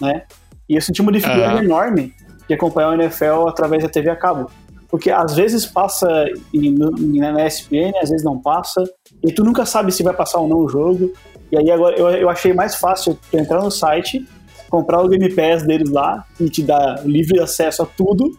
[0.00, 0.22] né?
[0.68, 1.64] E eu senti uma dificuldade Aham.
[1.64, 2.14] enorme
[2.48, 4.50] de acompanhar o NFL através da TV a cabo.
[4.88, 8.82] Porque às vezes passa em- no- na ESPN, às vezes não passa,
[9.24, 11.12] e tu nunca sabe se vai passar ou não o jogo.
[11.52, 14.24] E aí agora eu, eu achei mais fácil tu entrar no site,
[14.68, 18.30] comprar o Game Pass deles lá, e te dar livre acesso a tudo,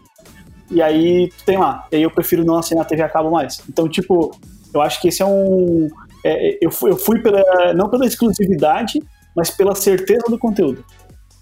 [0.72, 1.86] e aí tu tem lá.
[1.90, 3.60] E aí eu prefiro não assinar a TV a cabo mais.
[3.68, 4.30] Então, tipo,
[4.74, 5.88] eu acho que esse é um.
[6.24, 9.00] é, eu, fui, eu fui pela, não pela exclusividade,
[9.36, 10.84] mas pela certeza do conteúdo.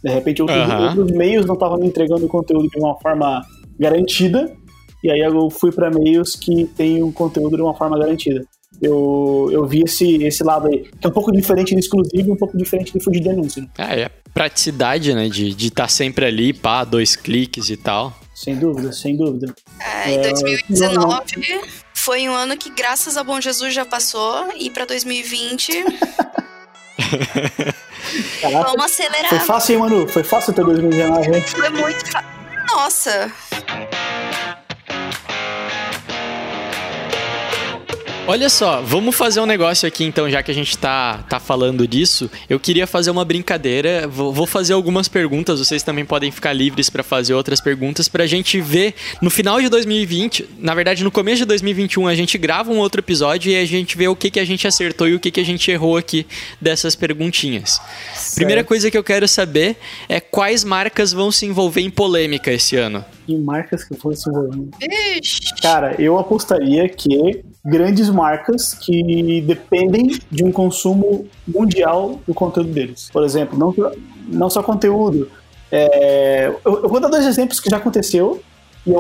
[0.03, 0.85] De repente, outros, Aham.
[0.87, 3.43] outros meios não estavam me entregando o conteúdo de uma forma
[3.79, 4.51] garantida,
[5.03, 8.45] e aí eu fui para meios que têm o conteúdo de uma forma garantida.
[8.81, 12.33] Eu, eu vi esse, esse lado aí, que é um pouco diferente do exclusivo e
[12.33, 13.63] um pouco diferente de fugir de anúncio.
[13.63, 13.69] né?
[13.79, 15.29] É, é praticidade, né?
[15.29, 18.15] De estar de tá sempre ali, pá, dois cliques e tal.
[18.43, 19.55] Sem dúvida, sem dúvida.
[19.79, 21.61] É, em É, 2019
[21.95, 24.51] foi um ano que, graças a Bom Jesus, já passou.
[24.57, 25.85] E pra 2020,
[28.41, 29.45] Caraca, vamos foi acelerar.
[29.45, 30.09] fácil, hein, Manu?
[30.09, 31.43] Foi fácil ter 2019, hein?
[31.43, 32.11] Foi muito.
[32.11, 32.25] fa-
[32.69, 33.31] Nossa!
[38.31, 41.85] Olha só, vamos fazer um negócio aqui então, já que a gente tá, tá falando
[41.85, 42.31] disso.
[42.49, 44.07] Eu queria fazer uma brincadeira.
[44.07, 48.29] Vou, vou fazer algumas perguntas, vocês também podem ficar livres pra fazer outras perguntas pra
[48.29, 52.71] gente ver no final de 2020, na verdade no começo de 2021, a gente grava
[52.71, 55.19] um outro episódio e a gente vê o que, que a gente acertou e o
[55.19, 56.25] que, que a gente errou aqui
[56.61, 57.81] dessas perguntinhas.
[58.37, 59.77] Primeira coisa que eu quero saber
[60.09, 63.05] é quais marcas vão se envolver em polêmica esse ano.
[63.27, 64.71] E marcas que foram se envolvendo.
[64.81, 65.41] Ixi.
[65.61, 73.11] Cara, eu apostaria que grandes marcas que dependem de um consumo mundial do conteúdo deles.
[73.13, 73.75] Por exemplo, não,
[74.27, 75.31] não só conteúdo.
[75.71, 78.43] é, eu, eu vou dar dois exemplos que já aconteceu.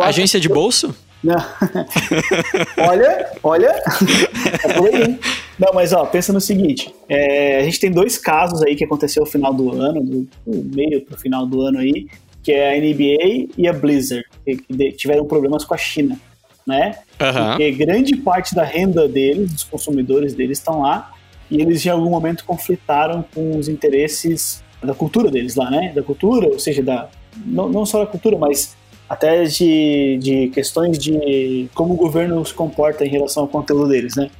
[0.02, 0.94] Agência de bolso?
[1.22, 1.36] Não.
[2.88, 3.74] olha, olha.
[5.58, 9.22] Não, mas ó, pensa no seguinte: é, a gente tem dois casos aí que aconteceu
[9.22, 12.06] no final do ano, do, do meio pro final do ano aí,
[12.42, 16.18] que é a NBA e a Blizzard, que, que tiveram problemas com a China,
[16.66, 16.96] né?
[17.20, 17.48] Aham.
[17.50, 21.12] Porque grande parte da renda deles, dos consumidores deles, estão lá
[21.50, 25.92] e eles em algum momento conflitaram com os interesses da cultura deles lá, né?
[25.94, 27.08] Da cultura, ou seja, da,
[27.44, 28.76] não, não só da cultura, mas
[29.08, 34.14] até de, de questões de como o governo se comporta em relação ao conteúdo deles,
[34.16, 34.30] né?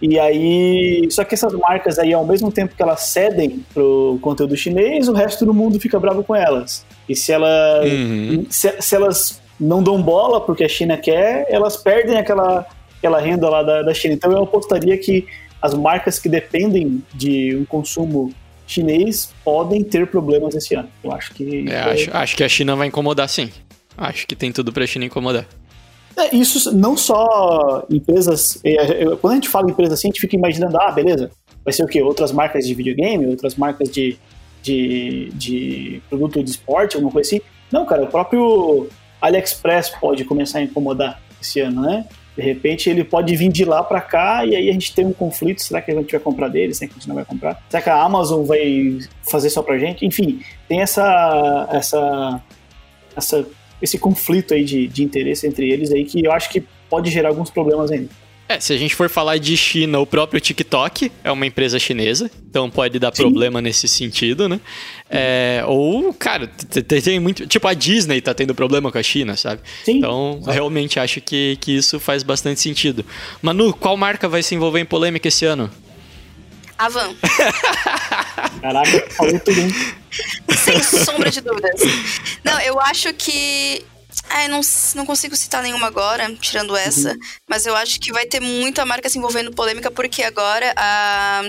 [0.00, 4.56] E aí, só que essas marcas aí, ao mesmo tempo que elas cedem pro conteúdo
[4.56, 6.86] chinês, o resto do mundo fica bravo com elas.
[7.08, 8.46] E se elas, Uhum.
[8.48, 12.66] se, se elas não dão bola porque a China quer, elas perdem aquela,
[12.98, 14.14] aquela renda lá da, da China.
[14.14, 15.26] Então eu apostaria que
[15.60, 18.32] as marcas que dependem de um consumo
[18.66, 20.88] chinês podem ter problemas esse ano.
[21.02, 21.68] Eu acho que.
[21.68, 23.50] É, acho, acho que a China vai incomodar sim.
[23.96, 25.46] Acho que tem tudo pra China incomodar.
[26.16, 28.60] É, Isso não só empresas.
[28.64, 31.30] é, é, Quando a gente fala em empresa assim, a gente fica imaginando, ah, beleza,
[31.64, 32.02] vai ser o quê?
[32.02, 34.16] Outras marcas de videogame, outras marcas de,
[34.62, 37.40] de, de produto de esporte, alguma coisa assim.
[37.72, 38.88] Não, cara, o próprio
[39.20, 42.06] AliExpress pode começar a incomodar esse ano, né?
[42.36, 45.12] De repente ele pode vir de lá para cá e aí a gente tem um
[45.12, 45.60] conflito.
[45.60, 46.72] Será que a gente vai comprar dele?
[46.72, 47.60] Será que a gente não vai comprar?
[47.68, 50.06] Será que a Amazon vai fazer só pra gente?
[50.06, 52.40] Enfim, tem essa, essa,
[53.16, 53.46] essa
[53.80, 57.28] esse conflito aí de, de interesse entre eles aí que eu acho que pode gerar
[57.30, 58.08] alguns problemas ainda.
[58.48, 62.30] É, se a gente for falar de China, o próprio TikTok é uma empresa chinesa,
[62.48, 63.24] então pode dar Sim.
[63.24, 64.58] problema nesse sentido, né?
[65.10, 67.46] É, ou, cara, tem muito.
[67.46, 69.60] Tipo, a Disney tá tendo problema com a China, sabe?
[69.84, 69.98] Sim.
[69.98, 73.04] Então, realmente acho que, que isso faz bastante sentido.
[73.42, 75.70] Manu, qual marca vai se envolver em polêmica esse ano?
[76.78, 77.12] A Van,
[78.62, 79.68] Caraca, falou tudo, hein?
[80.56, 81.80] sem sombra de dúvidas.
[82.44, 83.84] Não, eu acho que.
[84.30, 84.60] Ai, não,
[84.94, 87.16] não consigo citar nenhuma agora, tirando essa.
[87.48, 91.42] Mas eu acho que vai ter muita marca se envolvendo em polêmica, porque agora a,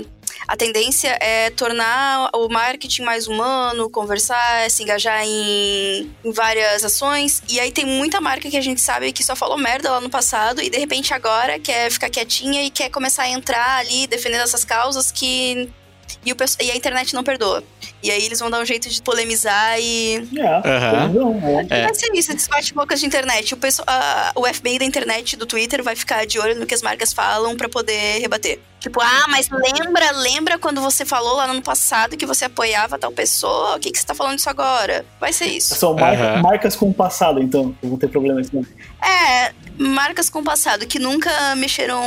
[0.48, 7.44] a tendência é tornar o marketing mais humano, conversar, se engajar em, em várias ações.
[7.50, 10.10] E aí tem muita marca que a gente sabe que só falou merda lá no
[10.10, 14.42] passado e de repente agora quer ficar quietinha e quer começar a entrar ali defendendo
[14.42, 15.70] essas causas que.
[16.26, 17.64] E, o, e a internet não perdoa.
[18.02, 20.16] E aí eles vão dar um jeito de polemizar e.
[20.38, 21.68] É, não, é.
[21.70, 21.84] É.
[21.84, 23.54] Vai ser isso, esses bate-bocas de internet.
[23.54, 26.74] O, pessoal, a- o FBI da internet, do Twitter, vai ficar de olho no que
[26.74, 28.60] as marcas falam pra poder rebater.
[28.80, 32.98] Tipo, ah, mas lembra, lembra quando você falou lá no ano passado que você apoiava
[32.98, 33.76] tal pessoa?
[33.76, 35.06] O que, que você tá falando disso agora?
[35.20, 35.76] Vai ser isso.
[35.76, 36.42] São marca- Aham.
[36.42, 38.66] marcas com o passado, então, vão ter problema esse ano.
[39.02, 42.02] É, marcas com passado que nunca mexeram,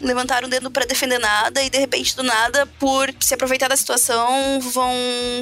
[0.00, 3.76] levantaram o dedo pra defender nada e de repente do nada, por se aproveitar da
[3.76, 4.94] situação, vão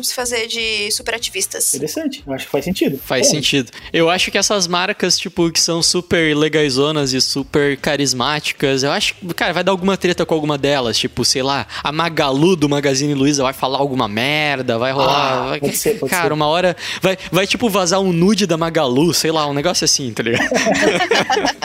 [0.03, 1.73] se fazer de superativistas.
[1.75, 2.99] Interessante, eu acho que faz sentido.
[2.99, 3.71] Faz É, sentido.
[3.93, 9.15] Eu acho que essas marcas, tipo, que são super legaisonas e super carismáticas, eu acho
[9.15, 10.99] que, cara, vai dar alguma treta com alguma delas.
[10.99, 15.15] Tipo, sei lá, a Magalu do Magazine Luiza vai falar alguma merda, vai rolar.
[15.45, 16.33] Ah, vai- pode ser, pode cara, ser.
[16.33, 20.13] uma hora vai, vai, tipo, vazar um nude da Magalu, sei lá, um negócio assim,
[20.13, 20.49] tá ligado?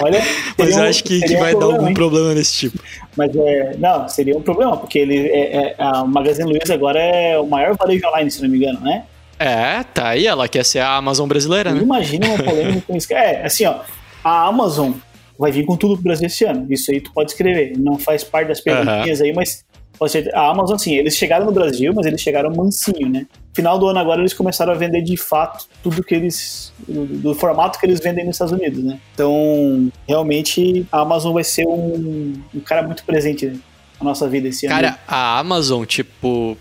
[0.02, 0.22] Olha,
[0.58, 1.94] Mas eu acho que, que um vai dar problema, algum hein?
[1.94, 2.80] problema desse tipo.
[3.18, 7.38] Mas é, não, seria um problema, porque ele é, é- a Magazine Luiza agora é
[7.40, 9.04] o maior varejo online, se não me engano, né?
[9.38, 11.82] É, tá aí, ela quer ser a Amazon brasileira, né?
[11.82, 13.14] Imagina uma polêmica com isso.
[13.14, 13.76] É, assim, ó,
[14.24, 14.92] a Amazon
[15.38, 16.68] vai vir com tudo pro Brasil esse ano.
[16.70, 17.74] Isso aí tu pode escrever.
[17.78, 19.64] Não faz parte das perguntinhas aí, mas
[19.98, 23.26] pode ser, a Amazon, assim, eles chegaram no Brasil, mas eles chegaram mansinho, né?
[23.54, 26.72] Final do ano agora eles começaram a vender de fato tudo que eles.
[26.88, 29.00] do, formato que eles vendem nos Estados Unidos, né?
[29.14, 33.60] Então, realmente, a Amazon vai ser um, um cara muito presente
[34.00, 34.76] na nossa vida esse ano.
[34.76, 36.58] Cara, a Amazon, tipo,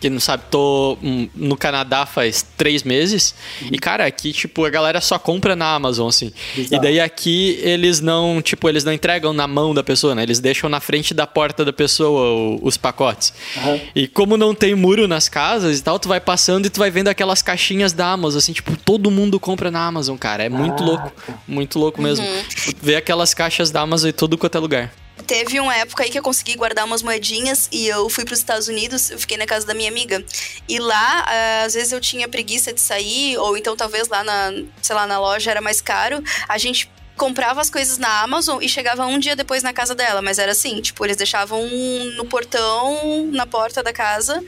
[0.00, 3.34] quem não sabe, tô hum, no Canadá faz três meses.
[3.70, 6.32] E, cara, aqui, tipo, a galera só compra na Amazon, assim.
[6.54, 6.82] Bizarro.
[6.82, 10.22] E daí aqui eles não, tipo, eles não entregam na mão da pessoa, né?
[10.22, 13.32] Eles deixam na frente da porta da pessoa o- os pacotes.
[13.56, 13.80] Aham.
[13.94, 16.90] E como não tem muro nas casas e tal, tu vai passando e tu vai
[16.90, 20.42] vendo aquelas caixinhas da Amazon, assim, tipo, todo mundo compra na Amazon, cara.
[20.44, 21.12] É muito Ah, louco.
[21.46, 22.26] Muito louco mesmo.
[22.48, 24.92] Tipo, Ver aquelas caixas da Amazon em todo quanto é lugar.
[25.32, 28.38] Teve uma época aí que eu consegui guardar umas moedinhas e eu fui para os
[28.38, 30.22] Estados Unidos, eu fiquei na casa da minha amiga.
[30.68, 34.52] E lá, ah, às vezes eu tinha preguiça de sair, ou então talvez lá na,
[34.82, 36.22] sei lá, na loja era mais caro.
[36.46, 40.20] A gente comprava as coisas na Amazon e chegava um dia depois na casa dela,
[40.20, 41.66] mas era assim, tipo, eles deixavam
[42.14, 44.38] no portão, na porta da casa.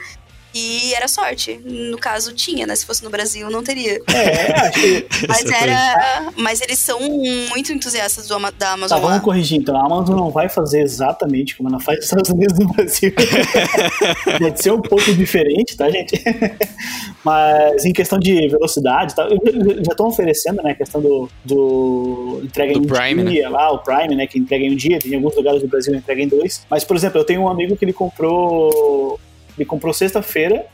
[0.54, 1.60] E era sorte.
[1.64, 2.76] No caso, tinha, né?
[2.76, 4.00] Se fosse no Brasil, não teria.
[4.08, 5.06] É, acho que.
[5.28, 6.32] Mas era.
[6.36, 9.00] Mas eles são muito entusiastas do, da Tá, Amazon.
[9.00, 9.08] lá.
[9.08, 9.76] vamos corrigir então.
[9.76, 13.12] A Amazon não vai fazer exatamente como ela faz nos Estados Unidos e no Brasil.
[14.38, 16.22] Pode ser um pouco diferente, tá, gente?
[17.24, 20.70] Mas em questão de velocidade, tá, já estão oferecendo, né?
[20.72, 24.26] A questão do, do entrega Do em um Prime, dia lá, o Prime, né?
[24.26, 24.98] Que entrega em um dia.
[24.98, 26.64] Tem alguns lugares do Brasil que entrega em dois.
[26.70, 29.18] Mas, por exemplo, eu tenho um amigo que ele comprou.
[29.56, 30.66] Ele comprou sexta-feira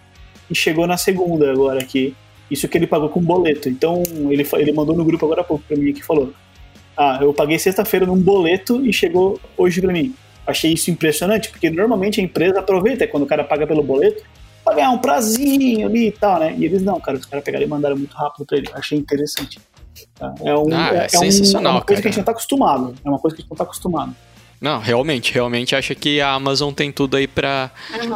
[0.50, 2.14] e chegou na segunda agora aqui.
[2.50, 3.68] Isso que ele pagou com boleto.
[3.68, 6.32] Então, ele, ele mandou no grupo agora há pouco pra mim que falou:
[6.96, 10.14] Ah, eu paguei sexta-feira num boleto e chegou hoje pra mim.
[10.46, 14.24] Achei isso impressionante, porque normalmente a empresa aproveita quando o cara paga pelo boleto
[14.64, 16.54] pra ganhar um prazinho ali e tal, né?
[16.58, 18.68] E eles não, cara, os caras pegaram e mandaram muito rápido pra ele.
[18.74, 19.60] Achei interessante.
[20.18, 20.34] Tá?
[20.44, 22.02] É, um, Ah, é um- sensacional, é uma coisa cara.
[22.02, 22.94] que a gente não tá acostumado.
[23.04, 24.14] É uma coisa que a gente não tá acostumado.
[24.60, 27.70] Não, realmente, realmente acho que a Amazon tem tudo aí pra,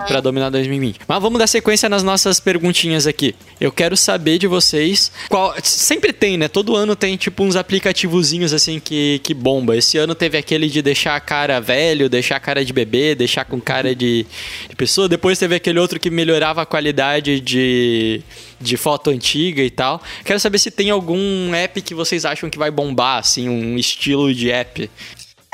[0.06, 1.00] pra dominar 2020.
[1.08, 3.34] Mas vamos dar sequência nas nossas perguntinhas aqui.
[3.58, 5.10] Eu quero saber de vocês.
[5.30, 6.46] Qual, sempre tem, né?
[6.46, 9.74] Todo ano tem tipo uns aplicativozinhos assim que, que bomba.
[9.74, 13.46] Esse ano teve aquele de deixar a cara velho, deixar a cara de bebê, deixar
[13.46, 14.26] com cara de,
[14.68, 15.08] de pessoa.
[15.08, 18.20] Depois teve aquele outro que melhorava a qualidade de,
[18.60, 19.98] de foto antiga e tal.
[20.22, 24.34] Quero saber se tem algum app que vocês acham que vai bombar, assim, um estilo
[24.34, 24.90] de app.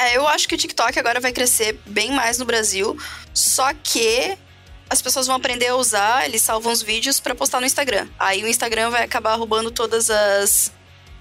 [0.01, 2.97] É, eu acho que o TikTok agora vai crescer bem mais no Brasil,
[3.35, 4.35] só que
[4.89, 8.09] as pessoas vão aprender a usar, eles salvam os vídeos pra postar no Instagram.
[8.19, 10.73] Aí o Instagram vai acabar roubando todas as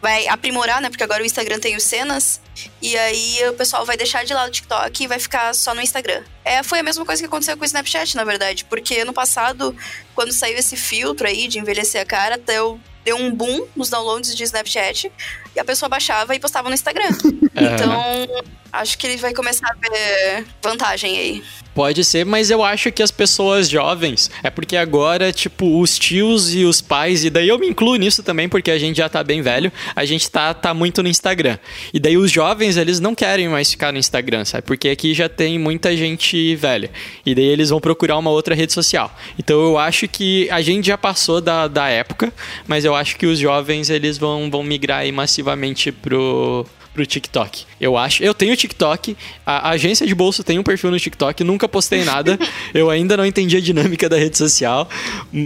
[0.02, 0.90] vai aprimorar, né?
[0.90, 2.40] Porque agora o Instagram tem os cenas
[2.82, 5.82] e aí o pessoal vai deixar de lado o TikTok e vai ficar só no
[5.82, 6.24] Instagram.
[6.46, 9.76] É, foi a mesma coisa que aconteceu com o Snapchat, na verdade, porque ano passado,
[10.16, 14.36] quando saiu esse filtro aí de envelhecer a cara, deu deu um boom nos downloads
[14.36, 15.12] de Snapchat
[15.56, 17.10] e a pessoa baixava e postava no Instagram.
[17.62, 18.26] Então,
[18.72, 21.44] acho que ele vai começar a ver vantagem aí.
[21.74, 26.54] Pode ser, mas eu acho que as pessoas jovens, é porque agora, tipo, os tios
[26.54, 29.24] e os pais, e daí eu me incluo nisso também, porque a gente já tá
[29.24, 31.58] bem velho, a gente tá, tá muito no Instagram.
[31.94, 34.64] E daí os jovens, eles não querem mais ficar no Instagram, sabe?
[34.64, 36.92] Porque aqui já tem muita gente velha.
[37.26, 39.16] E daí eles vão procurar uma outra rede social.
[39.38, 42.34] Então eu acho que a gente já passou da, da época,
[42.68, 46.66] mas eu acho que os jovens, eles vão, vão migrar massivamente pro,
[47.00, 47.66] pro TikTok.
[47.80, 48.22] Eu acho.
[48.22, 49.16] Eu tenho TikTok.
[49.46, 51.44] A, a agência de bolso tem um perfil no TikTok.
[51.46, 52.38] Nunca postei nada.
[52.74, 54.90] eu ainda não entendi a dinâmica da rede social.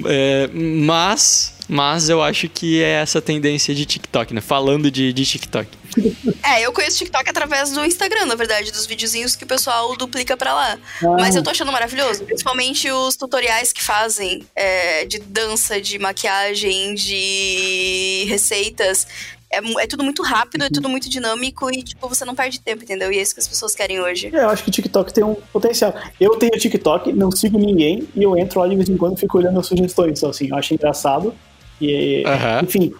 [0.06, 1.54] É, mas.
[1.66, 4.42] Mas eu acho que é essa tendência de TikTok, né?
[4.42, 5.70] Falando de, de TikTok.
[6.46, 10.36] É, eu conheço TikTok através do Instagram, na verdade, dos videozinhos que o pessoal duplica
[10.36, 10.78] pra lá.
[11.02, 11.08] Ah.
[11.18, 16.96] Mas eu tô achando maravilhoso, principalmente os tutoriais que fazem é, de dança, de maquiagem,
[16.96, 19.08] de receitas.
[19.54, 22.84] É, é tudo muito rápido, é tudo muito dinâmico e, tipo, você não perde tempo,
[22.84, 23.12] entendeu?
[23.12, 24.32] E é isso que as pessoas querem hoje.
[24.34, 25.94] É, eu acho que o TikTok tem um potencial.
[26.20, 29.20] Eu tenho TikTok, não sigo ninguém, e eu entro lá de vez em quando e
[29.20, 30.18] fico olhando as sugestões.
[30.18, 31.34] Então, assim, eu acho engraçado.
[31.80, 32.24] E,
[32.64, 32.94] enfim,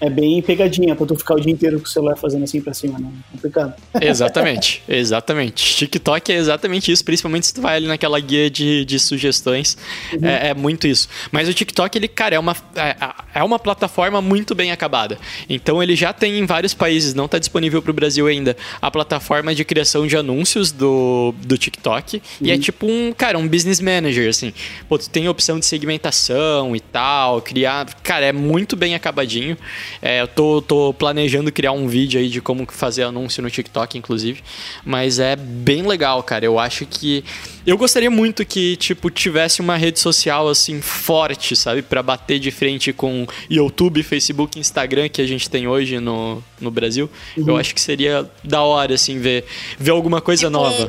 [0.00, 2.72] é bem pegadinha pra tu ficar o dia inteiro com o celular fazendo assim pra
[2.72, 3.08] cima, né?
[3.28, 3.74] É complicado.
[4.00, 5.76] Exatamente, exatamente.
[5.76, 9.76] TikTok é exatamente isso, principalmente se tu vai ali naquela guia de, de sugestões.
[10.22, 11.08] É, é muito isso.
[11.30, 12.96] Mas o TikTok, ele, cara, é uma, é,
[13.34, 15.18] é uma plataforma muito bem acabada.
[15.48, 19.54] Então ele já tem em vários países, não tá disponível pro Brasil ainda, a plataforma
[19.54, 22.22] de criação de anúncios do, do TikTok.
[22.40, 24.52] E é tipo um, cara, um business manager, assim.
[24.88, 27.86] Pô, tu tem opção de segmentação e tal, criar.
[28.02, 29.56] Cara, é muito bem acabadinho.
[30.02, 33.96] É, eu tô, tô planejando criar um vídeo aí de como fazer anúncio no TikTok,
[33.96, 34.42] inclusive.
[34.84, 36.44] Mas é bem legal, cara.
[36.44, 37.24] Eu acho que.
[37.66, 41.82] Eu gostaria muito que, tipo, tivesse uma rede social assim forte, sabe?
[41.82, 46.70] Pra bater de frente com YouTube, Facebook, Instagram que a gente tem hoje no, no
[46.70, 47.08] Brasil.
[47.36, 49.44] Eu acho que seria da hora, assim, ver,
[49.78, 50.88] ver alguma coisa nova.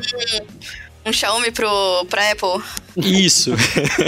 [1.06, 1.68] Um Xiaomi pro,
[2.10, 2.64] pra Apple.
[2.96, 3.52] Isso.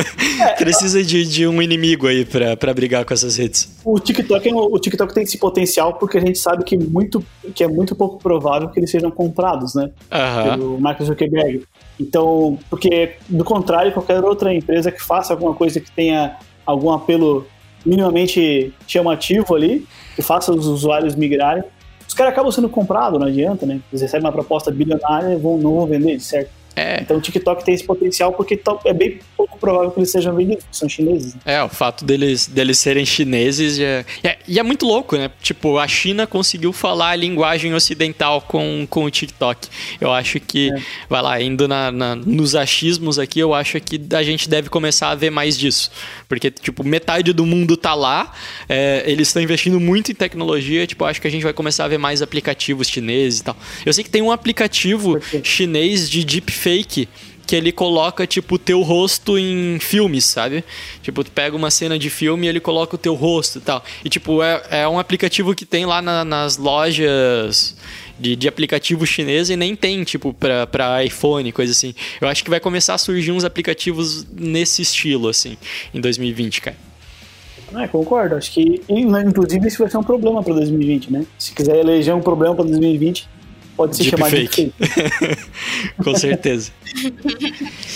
[0.58, 3.70] Precisa de, de um inimigo aí pra, pra brigar com essas redes.
[3.84, 7.26] O TikTok, é- o TikTok tem esse potencial porque a gente sabe que, muito,
[7.56, 9.90] que é muito pouco provável que eles sejam comprados, né?
[10.12, 10.58] Aham.
[10.58, 11.64] pelo Mark Zuckerberg.
[12.00, 17.48] Então, porque do contrário, qualquer outra empresa que faça alguma coisa que tenha algum apelo
[17.86, 21.64] minimamente chamativo ali, que faça os usuários migrarem,
[22.08, 23.80] os caras acabam sendo comprados, não adianta, né?
[23.92, 26.52] Eles recebem uma proposta bilionária e vão, não vão vender, certo?
[26.76, 27.02] É.
[27.02, 29.20] Então o TikTok tem esse potencial porque é bem
[29.64, 31.34] provável que eles sejam vendidos, porque são chineses.
[31.36, 31.42] né?
[31.46, 34.04] É, o fato deles, deles serem chineses já...
[34.24, 35.32] é, e é muito louco, né?
[35.42, 39.68] Tipo, a China conseguiu falar a linguagem ocidental com, com o TikTok.
[40.02, 40.70] Eu acho que,
[41.10, 45.10] vai lá, indo na, na- nos achismos aqui, eu acho que a gente deve começar
[45.12, 45.90] a ver mais disso.
[46.28, 48.34] Porque, tipo, metade do mundo tá lá,
[48.68, 51.86] é, eles estão investindo muito em tecnologia, tipo, eu acho que a gente vai começar
[51.86, 53.56] a ver mais aplicativos chineses e tal.
[53.86, 57.08] Eu sei que tem um aplicativo chinês de deepfake
[57.46, 60.64] que ele coloca, tipo, o teu rosto em filmes, sabe?
[61.02, 63.84] Tipo, tu pega uma cena de filme e ele coloca o teu rosto e tal.
[64.04, 67.76] E, tipo, é, é um aplicativo que tem lá na- nas lojas
[68.20, 71.94] de, de aplicativo chinês e nem tem, tipo, pra, pra iPhone, coisa assim.
[72.22, 75.58] Eu acho que vai começar a surgir uns aplicativos nesse estilo, assim,
[75.94, 76.78] em 2020, cara.
[77.76, 78.36] É, concordo.
[78.36, 81.26] Acho que, inclusive, isso vai ser um problema para 2020, né?
[81.40, 83.28] Se quiser eleger um problema para 2020,
[83.76, 84.74] pode se chamar de Deepfake.
[84.80, 85.42] deepfake.
[86.04, 86.72] Com certeza.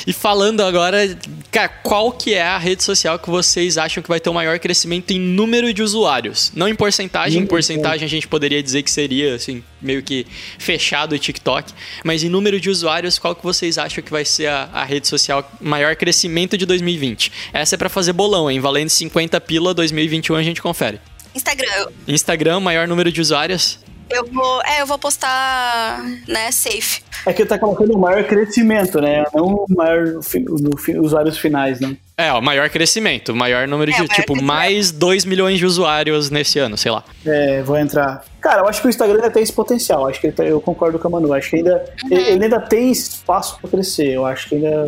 [0.05, 1.17] e falando agora,
[1.51, 4.59] cara, qual que é a rede social que vocês acham que vai ter o maior
[4.59, 6.51] crescimento em número de usuários?
[6.55, 10.25] Não em porcentagem, em porcentagem a gente poderia dizer que seria, assim, meio que
[10.57, 11.71] fechado o TikTok,
[12.03, 15.07] mas em número de usuários, qual que vocês acham que vai ser a, a rede
[15.07, 17.31] social maior crescimento de 2020?
[17.53, 18.59] Essa é pra fazer bolão, hein?
[18.59, 20.99] Valendo 50 pila, 2021 a gente confere.
[21.35, 23.79] Instagram, Instagram, maior número de usuários?
[24.09, 24.61] Eu vou.
[24.63, 27.01] É, eu vou postar, né, safe.
[27.25, 29.23] É que tá colocando o maior crescimento, né?
[29.33, 31.97] Não o maior no usuários finais, né?
[32.17, 34.45] É, o maior crescimento, maior número É, de, maior tipo, crescimento.
[34.45, 37.03] mais 2 milhões de usuários nesse ano, sei lá.
[37.25, 38.23] É, vou entrar.
[38.41, 40.07] Cara, eu acho que o Instagram ainda tem esse potencial.
[40.07, 41.33] Acho que ele tá- eu concordo com a Manu.
[41.33, 42.09] Acho que ainda Uhum.
[42.11, 44.13] ele, ele ainda tem espaço para crescer.
[44.13, 44.87] Eu acho que ainda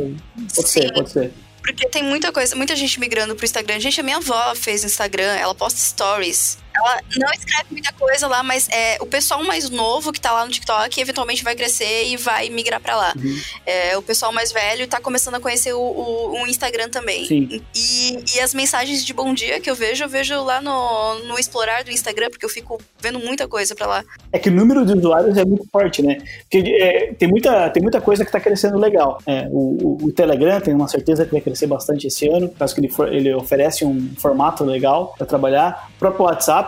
[0.56, 0.82] pode Sim.
[0.82, 1.32] ser, pode ser.
[1.62, 3.80] Porque tem muita coisa, muita gente migrando pro Instagram.
[3.80, 6.58] Gente, a minha avó fez Instagram, ela posta stories.
[6.76, 10.46] Ela não escreve muita coisa lá, mas é, o pessoal mais novo que tá lá
[10.46, 13.14] no TikTok eventualmente vai crescer e vai migrar pra lá.
[13.18, 13.40] Uhum.
[13.66, 17.26] É, o pessoal mais velho tá começando a conhecer o, o- o Instagram também.
[17.26, 17.62] Sim.
[17.76, 21.38] E, e as mensagens de bom dia que eu vejo, eu vejo lá no, no
[21.40, 24.04] explorar do Instagram, porque eu fico vendo muita coisa pra lá.
[24.32, 26.18] É que o número de usuários é muito forte, né?
[26.50, 29.20] Porque é, tem, muita, tem muita coisa que tá crescendo legal.
[29.26, 32.58] É, o, o- o Telegram tem uma certeza que vai crescer bastante esse ano, por
[32.60, 35.90] causa que ele, for- ele oferece um formato legal para trabalhar.
[35.96, 36.59] O próprio WhatsApp,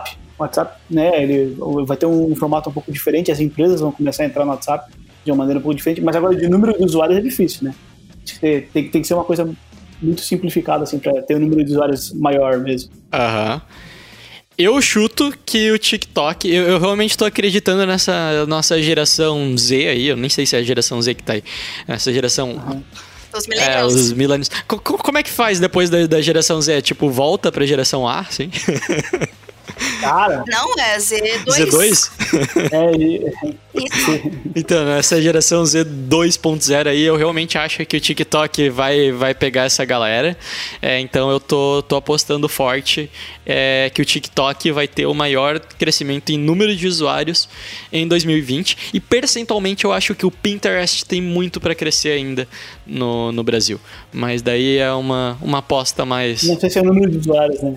[0.42, 4.26] WhatsApp, né, ele vai ter um formato um pouco diferente, as empresas vão começar a
[4.26, 4.92] entrar no WhatsApp
[5.24, 7.74] de uma maneira um pouco diferente, mas agora de número de usuários é difícil, né?
[8.40, 9.48] Tem, tem, tem que ser uma coisa
[10.00, 12.90] muito simplificada, assim, para ter um número de usuários maior mesmo.
[13.12, 13.62] Aham.
[14.58, 20.08] Eu chuto que o TikTok, eu, eu realmente tô acreditando nessa nossa geração Z aí,
[20.08, 21.42] eu nem sei se é a geração Z que tá aí,
[21.88, 22.60] essa geração,
[23.34, 23.94] Os é, millennials.
[23.94, 24.50] os millennials.
[24.68, 26.82] Co- co- como é que faz depois da, da geração Z?
[26.82, 28.50] Tipo, volta pra geração A, sim?
[30.00, 31.44] Cara, Não, é Z2.
[31.46, 32.10] Z2?
[32.72, 34.30] é, e- Isso.
[34.54, 39.64] Então, nessa geração Z 2.0 aí, eu realmente acho que o TikTok vai, vai pegar
[39.64, 40.36] essa galera.
[40.80, 43.10] É, então eu tô, tô apostando forte
[43.46, 47.48] é, que o TikTok vai ter o maior crescimento em número de usuários
[47.92, 48.76] em 2020.
[48.92, 52.46] E percentualmente eu acho que o Pinterest tem muito para crescer ainda
[52.86, 53.80] no, no Brasil.
[54.12, 56.42] Mas daí é uma, uma aposta mais.
[56.42, 57.74] Não sei se é o número de usuários, né?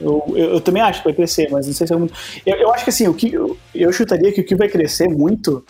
[0.00, 2.16] Eu, eu, eu também acho que vai crescer, mas não sei se é o número.
[2.46, 5.08] Eu, eu acho que assim, o que, eu, eu chutaria que o que vai crescer
[5.08, 5.64] muito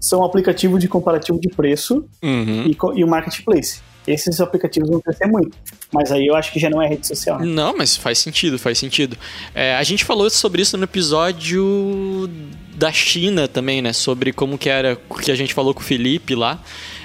[0.00, 2.66] são aplicativos de comparativo de preço Uhum.
[2.66, 3.80] e, e o marketplace.
[4.04, 5.56] Esses aplicativos vão crescer muito.
[5.92, 7.38] Mas aí eu acho que já não é rede social.
[7.38, 7.46] né?
[7.46, 9.16] Não, mas faz sentido, faz sentido.
[9.54, 12.28] É, a gente falou sobre isso no episódio
[12.74, 13.92] da China também, né?
[13.92, 16.60] Sobre como que era, que a gente falou com o Felipe lá.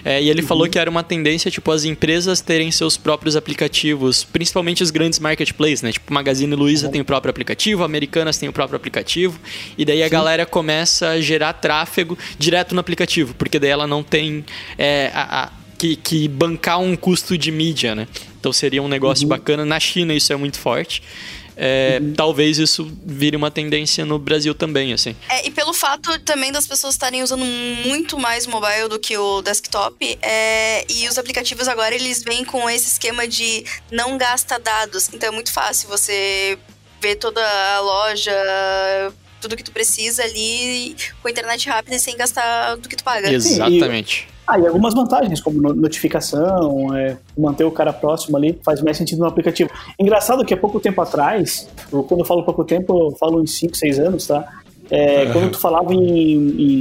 [0.10, 4.24] É, e ele falou que era uma tendência, tipo, as empresas terem seus próprios aplicativos,
[4.24, 5.92] principalmente os grandes marketplaces, né?
[5.92, 9.38] Tipo, Magazine Luiza tem o próprio aplicativo, Americanas tem o próprio aplicativo,
[9.78, 14.02] e daí a galera começa a gerar tráfego direto no aplicativo, porque daí ela não
[14.02, 14.46] tem
[14.78, 18.08] é, a- a- que, que bancar um custo de mídia, né?
[18.40, 19.66] Então seria um negócio bacana.
[19.66, 21.04] Na China isso é muito forte.
[21.58, 25.16] É, Talvez isso vire uma tendência no Brasil também, assim.
[25.28, 29.42] É, e pelo fato também das pessoas estarem usando muito mais mobile do que o
[29.42, 35.10] desktop, é, e os aplicativos agora eles vêm com esse esquema de não gasta dados.
[35.12, 36.60] Então é muito fácil você
[37.02, 37.42] ver toda
[37.76, 38.32] a loja,
[39.42, 43.04] tudo que tu precisa ali com a internet rápida e sem gastar do que tu
[43.04, 43.32] paga.
[43.32, 44.28] Exatamente.
[44.48, 48.96] Ah, e algumas vantagens, como no- notificação, é, manter o cara próximo ali, faz mais
[48.98, 49.70] sentido no aplicativo.
[50.00, 53.76] Engraçado que há pouco tempo atrás, quando eu falo pouco tempo, eu falo em 5,
[53.76, 54.62] 6 anos, tá?
[54.90, 56.00] É, Quando tu falava em,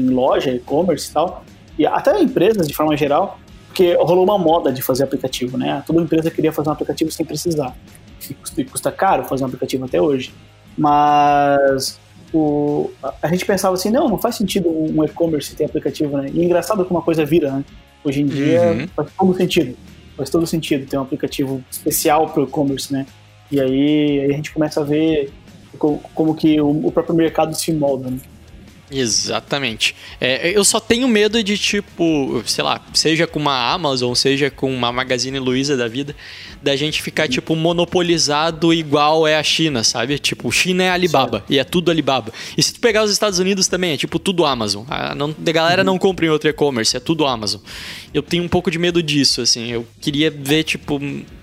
[0.06, 1.44] em loja, e-commerce e tal,
[1.76, 3.36] e até empresas de forma geral,
[3.66, 5.82] porque rolou uma moda de fazer aplicativo, né?
[5.84, 7.76] Toda empresa queria fazer um aplicativo sem precisar.
[8.30, 10.32] E custa, e custa caro fazer um aplicativo até hoje.
[10.78, 11.98] Mas
[12.32, 12.90] o,
[13.22, 16.28] a- gente pensava assim, não, não faz sentido um e-commerce ter aplicativo, né?
[16.32, 17.64] E é engraçado como uma coisa vira, né?
[18.04, 18.86] Hoje em dia Uhum.
[18.94, 19.76] faz todo sentido.
[20.16, 23.06] Faz todo sentido ter um aplicativo especial para o e-commerce, né?
[23.50, 25.30] E aí, aí a gente começa a ver
[25.78, 28.18] como, como que o, o próprio mercado se molda, né?
[28.90, 29.96] Exatamente.
[30.20, 34.72] É, eu só tenho medo de, tipo, sei lá, seja com uma Amazon, seja com
[34.72, 36.14] uma Magazine Luiza da vida,
[36.62, 40.18] da gente ficar, tipo, monopolizado igual é a China, sabe?
[40.18, 42.32] Tipo, China é Alibaba e é tudo Alibaba.
[42.56, 44.84] E se tu pegar os Estados Unidos também, é tipo tudo Amazon.
[44.88, 47.60] A, não, a galera não compra em outro e-commerce, é tudo Amazon.
[48.14, 49.70] Eu tenho um pouco de medo disso, assim.
[49.70, 51.00] Eu queria ver, tipo,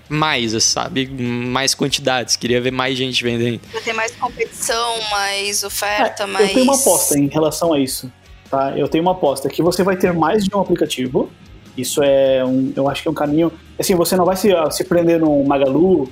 [0.08, 1.06] mais, sabe?
[1.06, 2.36] Mais quantidades.
[2.36, 3.60] Queria ver mais gente vendendo.
[3.72, 6.48] Vai ter mais competição, mais oferta, É, mais.
[6.48, 8.10] Eu tenho uma aposta em relação a isso.
[8.50, 8.76] Tá?
[8.76, 11.30] Eu tenho uma aposta que você vai ter mais de um aplicativo.
[11.76, 13.52] Isso é um, eu acho que é um caminho.
[13.78, 16.08] Assim, você não vai se, se prender no Magalu,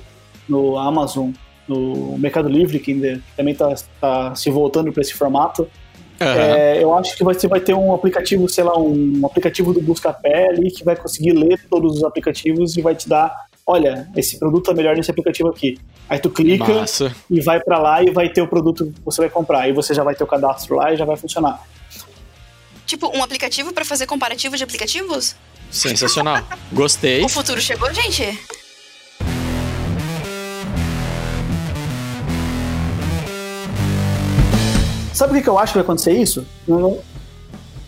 [0.47, 1.31] no Amazon,
[1.67, 5.67] no Mercado Livre, que ainda também está se voltando para esse formato.
[6.19, 6.35] Aham.
[6.35, 10.49] É, eu acho que você vai ter um aplicativo, sei lá, um aplicativo do Buscapé
[10.49, 13.33] ali que vai conseguir ler todos os aplicativos e vai te dar,
[13.65, 15.79] olha, esse produto é melhor nesse aplicativo aqui.
[16.09, 17.15] Aí tu clica Massa.
[17.29, 19.61] e vai pra lá e vai ter o produto que você vai comprar.
[19.61, 21.61] Aí você já vai ter o cadastro lá e já vai funcionar.
[22.85, 25.35] Tipo, um aplicativo pra fazer comparativo de aplicativos?
[25.71, 26.43] Sensacional.
[26.71, 27.23] Gostei.
[27.23, 28.37] O futuro chegou, gente?
[35.13, 36.45] Sabe o que eu acho que vai acontecer isso?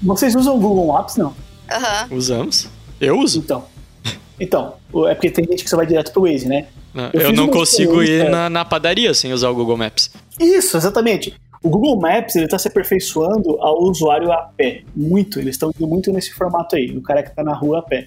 [0.02, 1.36] Vocês usam o Google Maps, não?
[1.70, 2.08] Aham.
[2.12, 2.68] Usamos.
[3.00, 3.40] Eu uso.
[3.40, 3.66] Então.
[4.40, 4.74] Então,
[5.08, 6.68] é porque tem gente que você vai direto pro Waze, né?
[6.94, 10.12] Não, Eu Eu, fiz não consigo ir na, na padaria sem usar o Google Maps.
[10.40, 11.34] Isso, exatamente.
[11.64, 14.84] O Google Maps ele está se aperfeiçoando ao usuário a pé.
[14.96, 15.40] Muito.
[15.40, 18.06] Eles estão indo muito nesse formato aí, do cara que está na rua a pé.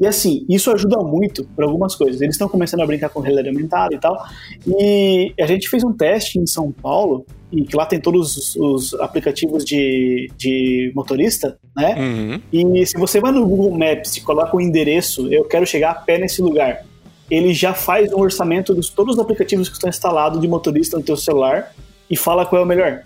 [0.00, 2.20] E assim, isso ajuda muito para algumas coisas.
[2.20, 4.26] Eles estão começando a brincar com realidade aumentada e tal.
[4.66, 8.56] E a gente fez um teste em São Paulo, e que lá tem todos os,
[8.56, 11.94] os aplicativos de, de motorista, né?
[11.96, 12.40] Uhum.
[12.52, 15.94] E se você vai no Google Maps e coloca o endereço, eu quero chegar a
[15.94, 16.84] pé nesse lugar,
[17.30, 21.02] ele já faz um orçamento de todos os aplicativos que estão instalados de motorista no
[21.02, 21.72] teu celular
[22.10, 23.02] e fala qual é o melhor.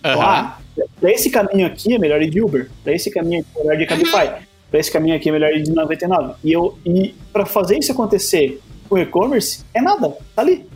[0.00, 0.24] Então, Aham.
[0.24, 0.58] ah,
[1.00, 3.78] pra esse caminho aqui é melhor ir de Uber, pra esse caminho aqui é melhor
[3.78, 6.34] de Cabify, pra esse caminho aqui é melhor ir de 99.
[6.44, 10.66] E, eu, e para fazer isso acontecer com e-commerce, é nada, tá ali.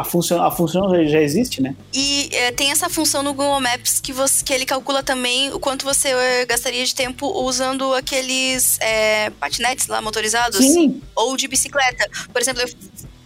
[0.00, 1.76] A função, a função já existe, né?
[1.92, 5.60] E é, tem essa função no Google Maps que, você, que ele calcula também o
[5.60, 10.64] quanto você é, gastaria de tempo usando aqueles é, patinetes lá motorizados.
[10.64, 12.08] Sim, Ou de bicicleta.
[12.32, 12.68] Por exemplo, eu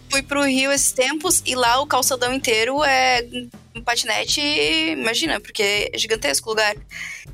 [0.09, 3.25] fui pro Rio esses tempos e lá o calçadão inteiro é
[3.73, 6.75] um patinete, imagina, porque é gigantesco o lugar.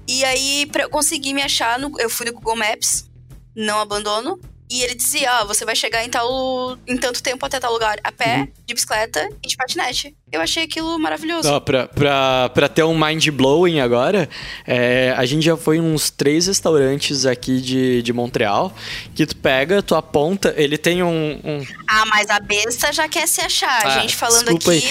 [0.07, 3.09] E aí, pra eu conseguir me achar, no, eu fui no Google Maps,
[3.55, 4.39] não abandono.
[4.71, 7.99] E ele dizia, ó, você vai chegar em tal em tanto tempo até tal lugar,
[8.05, 10.15] a pé, de bicicleta e de patinete.
[10.31, 11.49] Eu achei aquilo maravilhoso.
[11.51, 14.29] Ó, pra, pra, pra ter um mind blowing agora,
[14.65, 18.73] é, a gente já foi em uns três restaurantes aqui de, de Montreal
[19.13, 21.37] que tu pega, tu aponta, ele tem um.
[21.43, 23.81] um- Ah, mas a besta já quer se achar.
[23.83, 24.81] Ah, a gente falando aqui.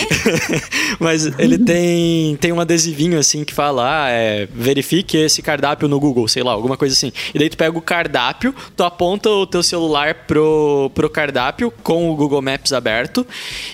[1.01, 5.99] Mas ele tem, tem um adesivinho assim que fala: ah, é, verifique esse cardápio no
[5.99, 7.13] Google, sei lá, alguma coisa assim.
[7.35, 12.11] E daí tu pega o cardápio, tu aponta o teu celular pro, pro cardápio com
[12.11, 13.27] o Google Maps aberto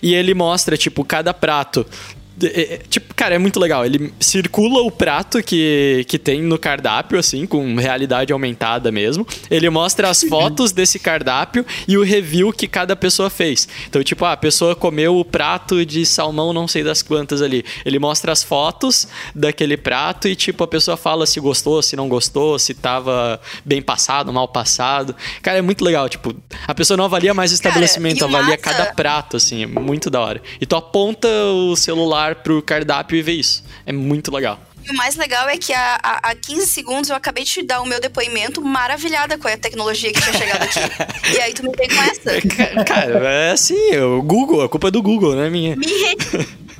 [0.02, 1.55] e ele mostra, tipo, cada prato.
[1.60, 3.84] É, é, Tipo, cara, é muito legal.
[3.84, 9.26] Ele circula o prato que, que tem no cardápio, assim, com realidade aumentada mesmo.
[9.50, 13.68] Ele mostra as fotos desse cardápio e o review que cada pessoa fez.
[13.88, 17.64] Então, tipo, ah, a pessoa comeu o prato de salmão não sei das quantas ali.
[17.84, 22.08] Ele mostra as fotos daquele prato e, tipo, a pessoa fala se gostou, se não
[22.08, 25.14] gostou, se tava bem passado, mal passado.
[25.42, 26.08] Cara, é muito legal.
[26.08, 26.34] Tipo,
[26.66, 29.62] a pessoa não avalia mais o Cara, estabelecimento, o avalia massa- cada prato, assim.
[29.62, 30.42] É muito da hora.
[30.60, 33.62] E tu aponta o celular pro cardápio e vê isso.
[33.86, 34.60] É muito legal.
[34.84, 37.62] E o mais legal é que há, há, há 15 segundos eu acabei de te
[37.62, 40.78] dar o meu depoimento maravilhada com a tecnologia que tinha chegado aqui.
[41.34, 42.40] e aí tu me veio com essa.
[42.48, 45.74] Ca- Cara, é assim, o Google, a culpa é do Google, não é minha.
[45.76, 45.86] Me,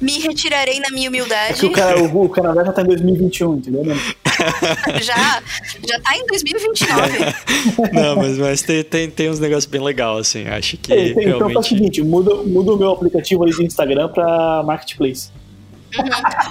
[0.01, 1.61] me retirarei na minha é humildade.
[1.61, 3.85] que o, cara, o, o Canadá já tá em 2021, entendeu?
[3.85, 3.95] né?
[5.03, 5.43] Já,
[5.89, 7.19] já tá em 2029.
[7.93, 10.47] Não, mas, mas tem, tem, tem uns negócios bem legais, assim.
[10.47, 11.69] Acho que Ei, tem- Então faz o realmente.
[11.71, 15.31] seguinte, muda, muda o meu aplicativo ali de Instagram pra Marketplace.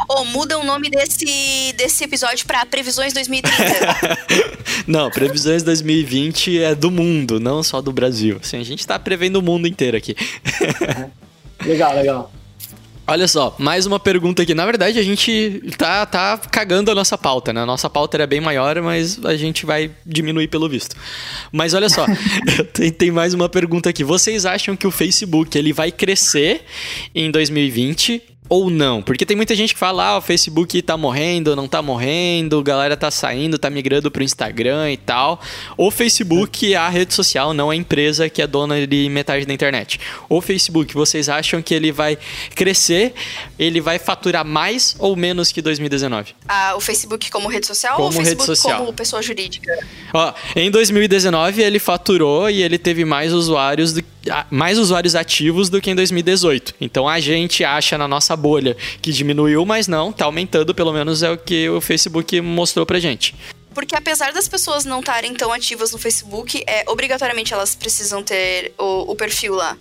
[0.10, 3.64] Ou muda o nome desse, desse episódio pra Previsões 2030.
[4.88, 8.40] não, previsões 2020 é do mundo, não só do Brasil.
[8.42, 10.16] Assim, a gente tá prevendo o mundo inteiro aqui.
[11.64, 12.32] Legal, legal.
[13.08, 14.56] Olha só, mais uma pergunta aqui.
[14.56, 17.62] Na verdade, a gente tá, tá cagando a nossa pauta, né?
[17.62, 20.96] A nossa pauta era bem maior, mas a gente vai diminuir pelo visto.
[21.52, 22.06] Mas olha só,
[22.74, 24.04] tem, tem mais uma pergunta aqui.
[24.04, 26.64] Vocês acham que o Facebook ele vai crescer
[27.14, 29.02] em 2020 ou não?
[29.02, 32.64] Porque tem muita gente que fala, ah, o Facebook tá morrendo, não tá morrendo, a
[32.64, 35.42] galera tá saindo, tá migrando pro Instagram e tal.
[35.78, 39.54] O Facebook é a rede social, não a empresa que é dona de metade da
[39.54, 40.00] internet.
[40.30, 42.18] O Facebook, vocês acham que ele vai
[42.56, 43.14] crescer,
[43.58, 46.34] ele vai faturar mais ou menos que 2019?
[46.48, 48.80] Ah, o Facebook como rede social Como ou o Facebook rede social.
[48.80, 49.72] como pessoa jurídica?
[50.14, 54.15] Ó, em 2019 ele faturou e ele teve mais usuários do- ah,
[54.50, 56.76] mais usuários ativos do que em 2018.
[56.80, 61.24] Então a gente acha na nossa bolha que diminuiu, mas não, tá aumentando, pelo menos
[61.24, 63.36] é o que o Facebook mostrou pra gente.
[63.76, 68.74] Porque apesar das pessoas não estarem tão ativas no Facebook, é, obrigatoriamente elas precisam ter
[68.80, 69.78] o, o perfil lá.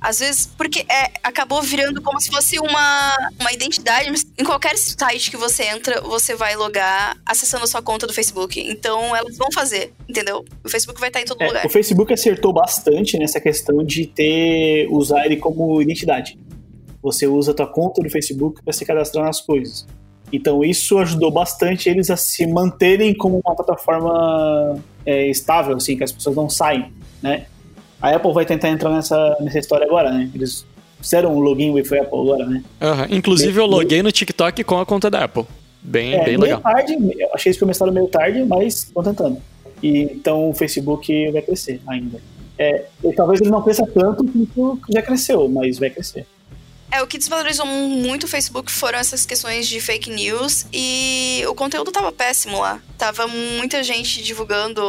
[0.00, 4.12] Às vezes, porque é, acabou virando como se fosse uma, uma identidade.
[4.38, 8.60] Em qualquer site que você entra, você vai logar acessando a sua conta do Facebook.
[8.60, 10.44] Então elas vão fazer, entendeu?
[10.62, 11.66] O Facebook vai estar em todo É, lugar.
[11.66, 16.38] o Facebook acertou bastante nessa questão de ter usar ele como identidade.
[17.02, 19.86] Você usa a tua conta do Facebook para se cadastrar nas coisas.
[20.32, 26.04] Então isso ajudou bastante eles a se manterem como uma plataforma é, estável, assim, que
[26.04, 27.46] as pessoas não saem, né?
[28.00, 30.30] A Apple vai tentar entrar nessa, nessa história agora, né?
[30.34, 30.66] Eles
[31.00, 32.64] fizeram um login with Apple agora, né?
[32.80, 33.06] Aham.
[33.10, 35.44] Inclusive eu loguei no TikTok com a conta da Apple.
[35.82, 36.60] Bem, É, bem legal.
[36.60, 36.96] tarde,
[37.34, 39.38] achei eles começaram meio tarde, mas estão tentando.
[39.82, 42.20] E, então o Facebook vai crescer ainda.
[42.56, 42.84] É,
[43.16, 44.24] talvez ele não cresça tanto
[44.54, 46.24] quanto já cresceu, mas vai crescer.
[46.92, 51.54] É, o que desvalorizou muito o Facebook foram essas questões de fake news e o
[51.54, 52.82] conteúdo tava péssimo lá.
[52.98, 54.82] Tava muita gente divulgando.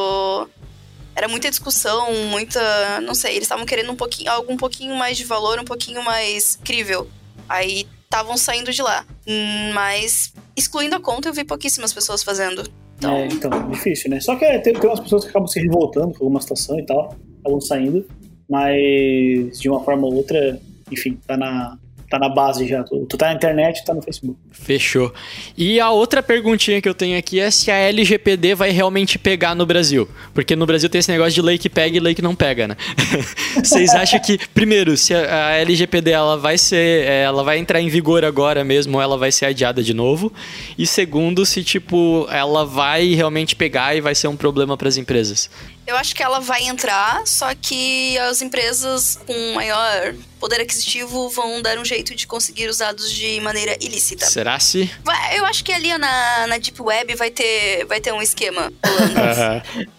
[1.15, 2.99] Era muita discussão, muita.
[2.99, 6.03] Não sei, eles estavam querendo um pouquinho, algo um pouquinho mais de valor, um pouquinho
[6.03, 7.07] mais crível.
[7.47, 9.05] Aí estavam saindo de lá.
[9.25, 12.69] Hum, Mas, excluindo a conta, eu vi pouquíssimas pessoas fazendo.
[12.97, 14.19] Então, É, então, difícil, né?
[14.19, 16.85] Só que é, tem, tem umas pessoas que acabam se revoltando com alguma situação e
[16.85, 18.05] tal, acabam saindo,
[18.49, 20.59] mas de uma forma ou outra,
[20.91, 21.77] enfim, tá na,
[22.13, 22.83] tá na base já.
[22.83, 24.37] Tu, tu tá na internet, tá no Facebook.
[24.51, 25.11] Fechou.
[25.57, 29.55] E a outra perguntinha que eu tenho aqui é se a LGPD vai realmente pegar
[29.55, 30.07] no Brasil.
[30.33, 32.67] Porque no Brasil tem esse negócio de lei que pega e lei que não pega,
[32.67, 32.77] né?
[33.63, 37.07] Vocês acham que, primeiro, se a LGPD ela vai ser.
[37.07, 40.31] é, Ela vai entrar em vigor agora mesmo ou ela vai ser adiada de novo?
[40.77, 44.97] E segundo, se tipo, ela vai realmente pegar e vai ser um problema para as
[44.97, 45.49] empresas.
[45.85, 51.61] Eu acho que ela vai entrar, só que as empresas com maior poder aquisitivo vão
[51.61, 54.25] dar um jeito de conseguir os dados de maneira ilícita.
[54.25, 54.89] Será se?
[55.03, 58.71] Vai- Eu acho que ali na, na Deep Web vai ter, vai ter um esquema.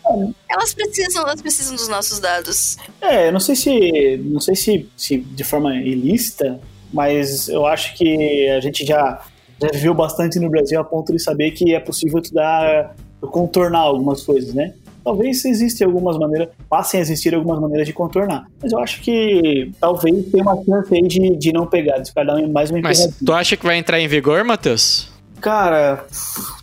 [0.05, 0.35] Aham.
[0.49, 2.77] elas precisam, elas precisam dos nossos dados.
[3.01, 4.17] É, eu não sei se.
[4.25, 6.61] Não sei se, se de forma ilícita,
[6.93, 9.23] mas eu acho que a gente já,
[9.61, 12.95] já viveu bastante no Brasil a ponto de saber que é possível tu dar.
[13.21, 14.75] contornar algumas coisas, né?
[15.05, 18.47] Talvez existem algumas maneiras, passem a existir algumas maneiras de contornar.
[18.63, 22.25] Mas eu acho que talvez tenha uma chance aí de, de não pegar, de ficar
[22.25, 25.13] dando mais uma Mas tu acha que vai entrar em vigor, Matheus?
[25.41, 26.07] Cara,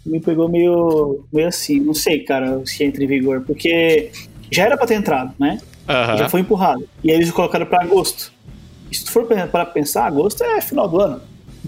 [0.03, 4.11] me pegou meio, meio assim, não sei, cara, se entra em vigor, porque
[4.49, 5.59] já era pra ter entrado, né?
[5.87, 6.17] Aham.
[6.17, 6.87] já foi empurrado.
[7.03, 8.31] E aí eles colocaram pra agosto.
[8.89, 11.21] E se tu for para pensar, agosto é final do ano.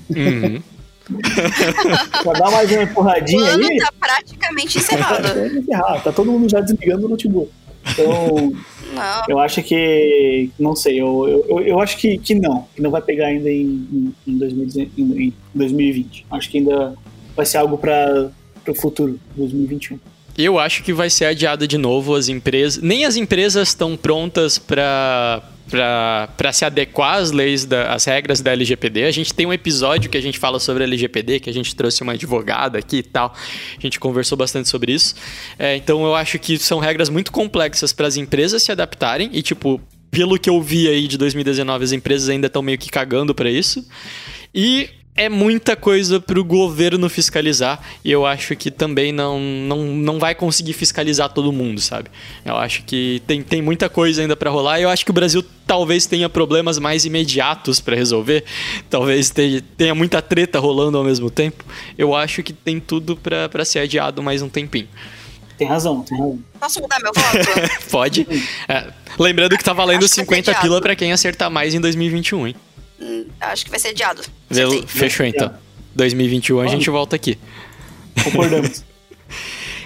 [0.09, 0.61] Uhum.
[2.23, 5.27] Pra dar mais uma O empurradinha ano aí, tá praticamente encerrado.
[5.57, 6.01] encerrar.
[6.03, 7.51] Tá todo mundo já desligando o notebook.
[7.91, 8.53] Então,
[8.93, 9.23] Não.
[9.27, 10.49] eu acho que.
[10.57, 12.65] Não sei, eu, eu, eu- acho que, que não.
[12.75, 16.25] Que não vai pegar ainda em, em, em 2019 em- em 2020.
[16.31, 16.93] Acho que ainda
[17.35, 18.31] vai ser algo para
[18.67, 19.99] o futuro, 2021.
[20.37, 22.81] Eu acho que vai ser adiado de novo as empresas.
[22.81, 28.51] Nem as empresas estão prontas para para se adequar às leis, da, às regras da
[28.51, 29.05] LGPD.
[29.05, 31.75] A gente tem um episódio que a gente fala sobre a LGPD, que a gente
[31.75, 33.33] trouxe uma advogada aqui e tal.
[33.77, 35.15] A gente conversou bastante sobre isso.
[35.57, 39.41] É, então eu acho que são regras muito complexas para as empresas se adaptarem e
[39.41, 39.81] tipo
[40.11, 43.49] pelo que eu vi aí de 2019, as empresas ainda estão meio que cagando para
[43.49, 43.83] isso.
[44.53, 49.83] E é muita coisa para o governo fiscalizar e eu acho que também não, não,
[49.83, 52.09] não vai conseguir fiscalizar todo mundo, sabe?
[52.43, 55.13] Eu acho que tem, tem muita coisa ainda para rolar e eu acho que o
[55.13, 58.43] Brasil talvez tenha problemas mais imediatos para resolver,
[58.89, 61.63] talvez tenha, tenha muita treta rolando ao mesmo tempo.
[61.95, 64.87] Eu acho que tem tudo para ser adiado mais um tempinho.
[65.57, 66.39] Tem razão, tem razão.
[66.59, 67.47] Posso mudar meu voto?
[67.91, 68.27] Pode?
[68.67, 70.67] É, lembrando que tá valendo Acho que vai ser 50 adiado.
[70.67, 72.55] pila para quem acertar mais em 2021, hein?
[72.99, 74.21] Hum, Acho que vai ser adiado.
[74.49, 74.83] Acertei.
[74.87, 75.53] Fechou então.
[75.95, 77.37] 2021 a gente volta aqui.
[78.23, 78.83] Concordamos.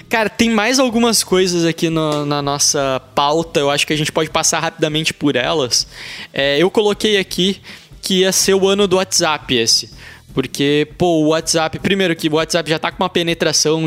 [0.09, 3.59] Cara, tem mais algumas coisas aqui no- na nossa pauta.
[3.59, 5.85] Eu acho que a gente pode passar rapidamente por elas.
[6.33, 7.59] É, eu coloquei aqui
[8.01, 9.89] que ia ser o ano do WhatsApp esse.
[10.33, 13.83] Porque, pô, o WhatsApp, primeiro que o WhatsApp já tá com uma penetração.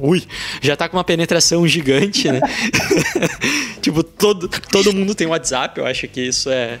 [0.00, 0.22] Ui,
[0.62, 2.40] já tá com uma penetração gigante, né?
[3.82, 6.78] tipo, todo, todo mundo tem WhatsApp, eu acho que isso é,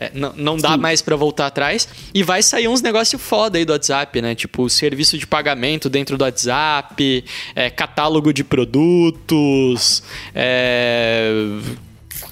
[0.00, 1.86] É, não, não dá mais pra voltar atrás.
[2.14, 4.34] E vai sair uns negócios foda aí do WhatsApp, né?
[4.34, 7.22] Tipo, serviço de pagamento dentro do WhatsApp,
[7.54, 10.02] é, catálogo de produtos,
[10.34, 11.30] é,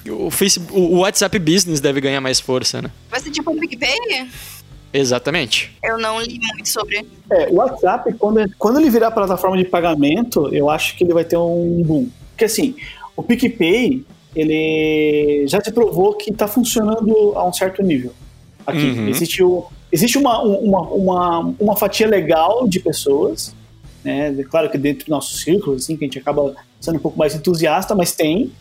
[0.07, 2.89] o, Facebook, o WhatsApp Business deve ganhar mais força, né?
[3.07, 4.27] Vai ser tipo um PicPay?
[4.91, 5.71] Exatamente.
[5.83, 7.05] Eu não li muito sobre.
[7.29, 11.23] É, o WhatsApp, quando, quando ele virar plataforma de pagamento, eu acho que ele vai
[11.23, 12.09] ter um boom.
[12.31, 12.75] Porque assim,
[13.15, 14.03] o PicPay,
[14.35, 18.11] ele já se provou que está funcionando a um certo nível.
[18.65, 19.07] Aqui, Uhum.
[19.09, 23.55] existe, o- existe uma, uma, uma, uma fatia legal de pessoas,
[24.03, 24.31] né?
[24.49, 27.33] Claro que dentro do nosso círculo, assim, que a gente acaba sendo um pouco mais
[27.35, 28.51] entusiasta, mas tem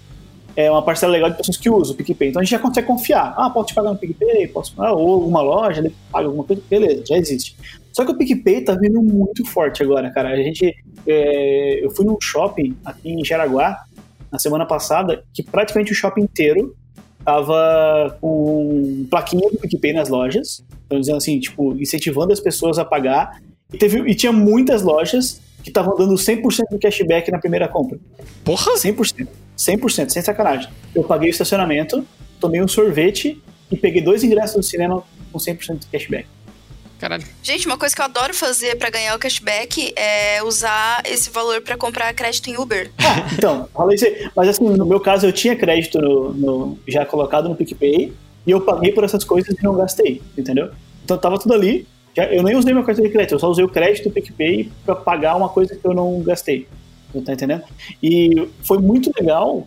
[0.57, 2.31] é uma parcela legal de pessoas que usam o PicPay.
[2.31, 3.33] Então a gente já consegue confiar.
[3.37, 6.61] Ah, posso te pagar no PicPay, posso, ah, ou alguma loja, ele paga alguma coisa,
[6.69, 7.55] beleza, já existe.
[7.93, 10.31] Só que o PicPay tá vindo muito forte agora, cara.
[10.31, 10.75] A gente,
[11.07, 13.85] é, eu fui num shopping aqui em Jaraguá
[14.31, 16.77] na semana passada que praticamente o shopping inteiro
[17.25, 20.65] tava com plaquinha do PicPay nas lojas.
[20.87, 23.41] Então dizendo assim, tipo, incentivando as pessoas a pagar.
[23.73, 27.99] E, teve, e tinha muitas lojas que estavam dando 100% do cashback na primeira compra.
[28.45, 28.73] Porra!
[28.77, 29.29] 100%.
[29.57, 30.71] 100%, sem sacanagem.
[30.95, 32.07] Eu paguei o estacionamento,
[32.41, 36.27] tomei um sorvete e peguei dois ingressos do cinema com 100% de cashback.
[36.99, 37.25] Caralho.
[37.43, 41.61] Gente, uma coisa que eu adoro fazer pra ganhar o cashback é usar esse valor
[41.63, 42.91] pra comprar crédito em Uber.
[43.01, 44.29] Ah, então, falei isso aí.
[44.37, 48.13] Mas assim, no meu caso, eu tinha crédito no, no- já colocado no PicPay
[48.47, 50.71] e eu paguei por essas coisas e não gastei, entendeu?
[51.05, 51.87] Então tava tudo ali.
[52.17, 54.71] Já- eu nem usei meu cartão de crédito, eu só usei o crédito do PicPay
[54.85, 56.67] pra pagar uma coisa que eu não gastei.
[57.15, 57.63] Você tá entendendo?
[58.03, 59.67] E foi muito legal,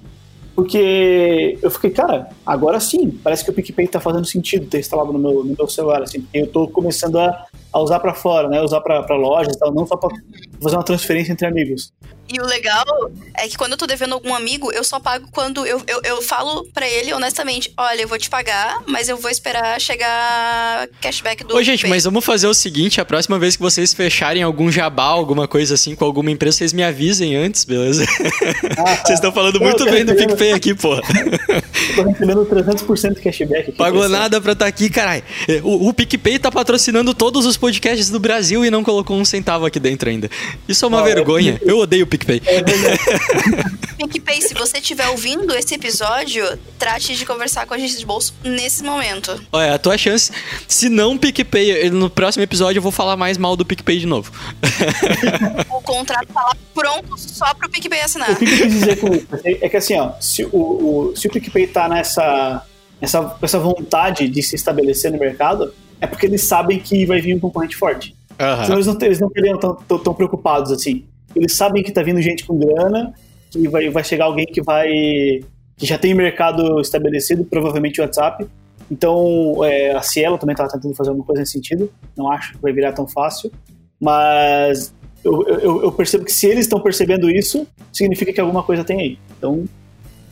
[0.55, 5.13] porque eu fiquei, cara, agora sim, parece que o PicPay tá fazendo sentido ter instalado
[5.13, 8.47] no meu, no meu celular, assim, porque eu tô começando a, a usar pra fora,
[8.49, 8.61] né?
[8.61, 10.09] Usar pra lojas e tal, não só pra
[10.61, 11.91] fazer uma transferência entre amigos.
[12.33, 12.85] E o legal
[13.37, 16.21] é que quando eu tô devendo algum amigo, eu só pago quando eu, eu, eu
[16.21, 21.43] falo pra ele honestamente: olha, eu vou te pagar, mas eu vou esperar chegar cashback
[21.43, 21.53] do.
[21.53, 24.71] Ô, gente, PicPay." mas vamos fazer o seguinte: a próxima vez que vocês fecharem algum
[24.71, 28.05] jabá, alguma coisa assim com alguma empresa, vocês me avisem antes, beleza?
[29.01, 31.01] Vocês estão falando Não, muito eu bem do PicPay aqui, porra.
[31.89, 33.69] Eu tô recebendo 300% de cashback.
[33.69, 35.23] aqui, Pagou nada pra estar aqui, caralho.
[35.63, 39.65] O, o PicPay tá patrocinando todos os podcasts do Brasil e não colocou um centavo
[39.65, 40.29] aqui dentro ainda.
[40.67, 41.59] Isso é uma é- vergonha.
[41.61, 42.41] Eu odeio o PicPay.
[42.45, 42.99] É verdade.
[44.07, 46.45] PicPay, se você estiver ouvindo esse episódio,
[46.79, 49.39] trate de conversar com a agência de bolso nesse momento.
[49.51, 50.31] Olha, a tua chance.
[50.67, 54.31] Se não PicPay, no próximo episódio eu vou falar mais mal do PicPay de novo.
[55.69, 58.31] O contrato tá lá pronto só pro PicPay assinar.
[58.31, 61.27] O que eu quis dizer com isso é que assim, ó, se o, o, se
[61.27, 62.65] o PicPay tá nessa,
[62.99, 67.35] nessa, essa vontade de se estabelecer no mercado, é porque eles sabem que vai vir
[67.35, 68.15] um concorrente forte.
[68.39, 68.63] Aham.
[68.63, 71.05] Senão eles não, eles não teriam tão, tão, preocupados assim.
[71.35, 73.13] Eles sabem que tá vindo gente com grana,
[73.49, 74.87] que vai, vai chegar alguém que vai.
[75.77, 78.45] que já tem mercado estabelecido, provavelmente o WhatsApp.
[78.89, 81.89] Então, é, a Cielo também tá tentando fazer alguma coisa nesse sentido.
[82.17, 83.51] Não acho que vai virar tão fácil.
[83.99, 88.83] Mas eu, eu, eu percebo que se eles estão percebendo isso, significa que alguma coisa
[88.83, 89.19] tem aí.
[89.37, 89.65] Então,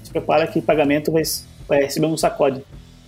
[0.03, 1.21] se prepara que pagamento vai,
[1.67, 2.63] vai receber um sacode.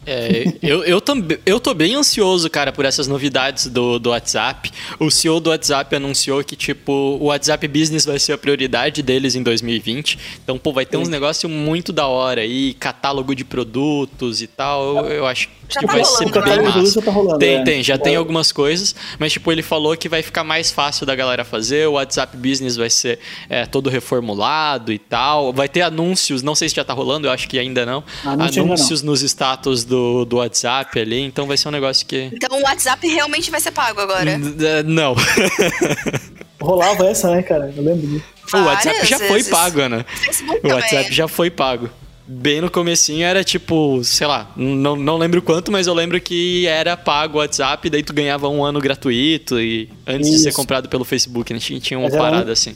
[0.06, 4.72] É, eu, eu, também, eu tô bem ansioso, cara, por essas novidades do, do WhatsApp.
[5.00, 9.36] O CEO do WhatsApp anunciou que, tipo, o WhatsApp Business vai ser a prioridade deles
[9.36, 10.18] em 2020.
[10.44, 14.98] Então, pô, vai ter uns negócios muito da hora aí, catálogo de produtos e tal.
[14.98, 16.56] Eu, eu acho Já que tá vai rolando, ser né?
[16.58, 17.02] bem de massa.
[17.02, 17.64] tá rolando, Tem, é.
[17.64, 18.18] tem, já tem É.
[18.18, 21.88] algumas coisas, mas, tipo, ele falou que vai ficar mais fácil da galera fazer.
[21.88, 23.20] O WhatsApp Business vai ser
[23.50, 25.54] é, todo reformulado e tal.
[25.54, 28.04] Vai ter anúncios, não sei se já tá rolando, eu acho que ainda não.
[28.26, 28.66] Anúncio ainda não.
[28.76, 32.30] anúncios nos status do, do WhatsApp ali, então vai ser um negócio que.
[32.34, 34.32] Então o WhatsApp realmente vai ser pago agora.
[34.32, 35.16] N- é, Não.
[36.62, 37.74] Rolava essa, né, cara?
[37.76, 38.24] Eu lembro disso.
[38.54, 39.50] o WhatsApp já foi vezes.
[39.50, 40.06] pago, né?
[40.08, 40.76] Facebook O também.
[40.76, 41.90] WhatsApp já foi pago.
[42.28, 46.66] Bem no comecinho era tipo, sei lá, não, não lembro quanto, mas eu lembro que
[46.68, 50.56] era pago o WhatsApp, daí tu ganhava um ano gratuito e antes de ser Isso.
[50.58, 51.60] comprado pelo Facebook, né?
[51.60, 52.74] Tinha, tinha uma parada um- assim.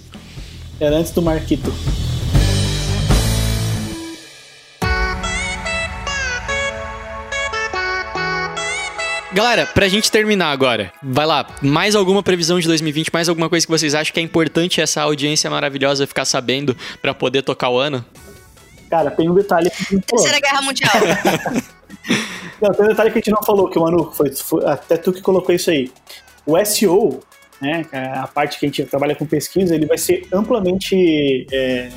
[0.79, 1.71] Era antes do Marquito.
[9.33, 13.65] Galera, pra gente terminar agora, vai lá, mais alguma previsão de 2020, mais alguma coisa
[13.65, 17.77] que vocês acham que é importante essa audiência maravilhosa ficar sabendo pra poder tocar o
[17.77, 18.03] ano?
[18.89, 20.23] Cara, tem um detalhe que a gente não falou.
[20.23, 20.93] Terceira Guerra Mundial.
[22.61, 24.95] Não, tem um detalhe que a gente não falou, que o Manu, foi, foi até
[24.95, 25.91] tu que colocou isso aí.
[26.45, 27.19] O SEO,
[27.61, 31.89] né, é a parte que a gente trabalha com pesquisa, ele vai ser amplamente é,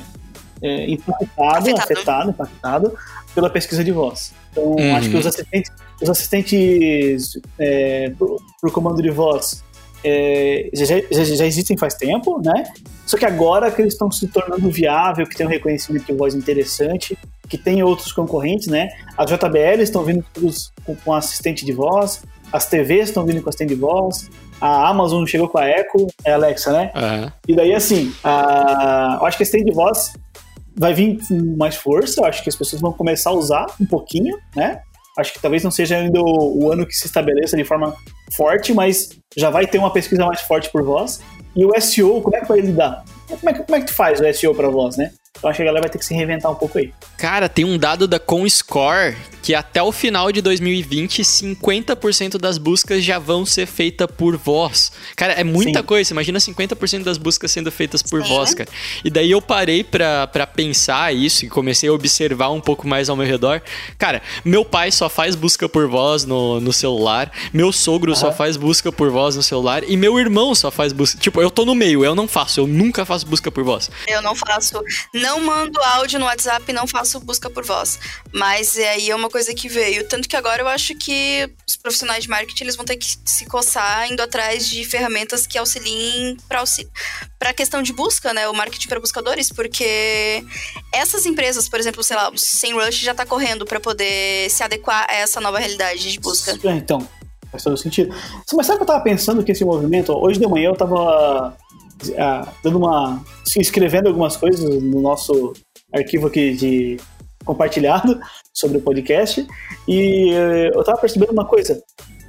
[0.61, 1.81] é, impactado, Afetado.
[1.81, 2.29] afetado.
[2.31, 2.97] impactado
[3.33, 4.33] pela pesquisa de voz.
[4.51, 4.95] Então, Uhum.
[4.95, 5.71] acho que os assistentes,
[6.01, 9.63] os assistentes é, por, por comando de voz
[10.03, 12.63] é, já, já, já existem faz tempo, né?
[13.05, 16.35] Só que agora que eles estão se tornando viável, que tem um reconhecimento de voz
[16.35, 18.89] interessante, que tem outros concorrentes, né?
[19.17, 22.21] As JBL estão vindo todos com, com assistente de voz,
[22.51, 24.29] as TVs estão vindo com assistente de voz,
[24.61, 26.91] a Amazon chegou com a Echo, é a Alexa, né?
[26.95, 27.33] Aham.
[27.47, 29.17] E daí, assim, a...
[29.21, 30.13] eu acho que assistente de voz
[30.75, 33.85] vai vir com mais força, eu acho que as pessoas vão começar a usar um
[33.85, 34.81] pouquinho, né?
[35.17, 37.93] Acho que talvez não seja ainda o, o ano que se estabeleça de forma
[38.35, 41.21] forte, mas já vai ter uma pesquisa mais forte por voz.
[41.55, 43.03] E o SEO, como é que vai lidar?
[43.27, 45.11] Como é que, como é que tu faz o SEO para voz, né?
[45.37, 46.91] Então acho que a galera vai ter que se reinventar um pouco aí.
[47.17, 53.03] Cara, tem um dado da ComScore que até o final de 2020, 50% das buscas
[53.03, 54.91] já vão ser feitas por voz.
[55.15, 55.85] Cara, é muita Sim.
[55.85, 56.13] coisa.
[56.13, 58.29] Imagina 50% das buscas sendo feitas por Sim.
[58.29, 58.69] voz, cara.
[59.03, 63.09] E daí eu parei pra, pra pensar isso e comecei a observar um pouco mais
[63.09, 63.61] ao meu redor.
[63.97, 67.31] Cara, meu pai só faz busca por voz no, no celular.
[67.53, 68.35] Meu sogro só Aham.
[68.35, 69.83] faz busca por voz no celular.
[69.87, 71.17] E meu irmão só faz busca.
[71.19, 72.59] Tipo, eu tô no meio, eu não faço.
[72.59, 73.89] Eu nunca faço busca por voz.
[74.07, 77.99] Eu não faço, não mando áudio no WhatsApp, não faço busca por voz.
[78.31, 80.07] Mas é, aí é uma coisa que veio.
[80.07, 83.45] Tanto que agora eu acho que os profissionais de marketing eles vão ter que se
[83.45, 86.89] coçar indo atrás de ferramentas que auxiliem para auxili
[87.49, 88.47] a questão de busca, né?
[88.47, 90.45] O marketing para buscadores, porque
[90.93, 95.05] essas empresas, por exemplo, sei lá, o SEMrush já tá correndo para poder se adequar
[95.09, 96.51] a essa nova realidade de busca.
[96.63, 97.07] É, Então,
[97.51, 98.15] faz todo sentido.
[98.53, 100.13] Mas sabe o que eu tava pensando que esse movimento?
[100.13, 101.57] Hoje de manhã eu tava
[102.17, 103.23] ah, dando uma.
[103.57, 105.53] escrevendo algumas coisas no nosso
[105.93, 106.97] arquivo aqui de
[107.45, 108.19] compartilhado
[108.53, 109.45] sobre o podcast.
[109.87, 111.81] E eh, eu tava percebendo uma coisa.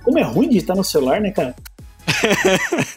[0.02, 1.54] Como é ruim digitar no celular, né, cara?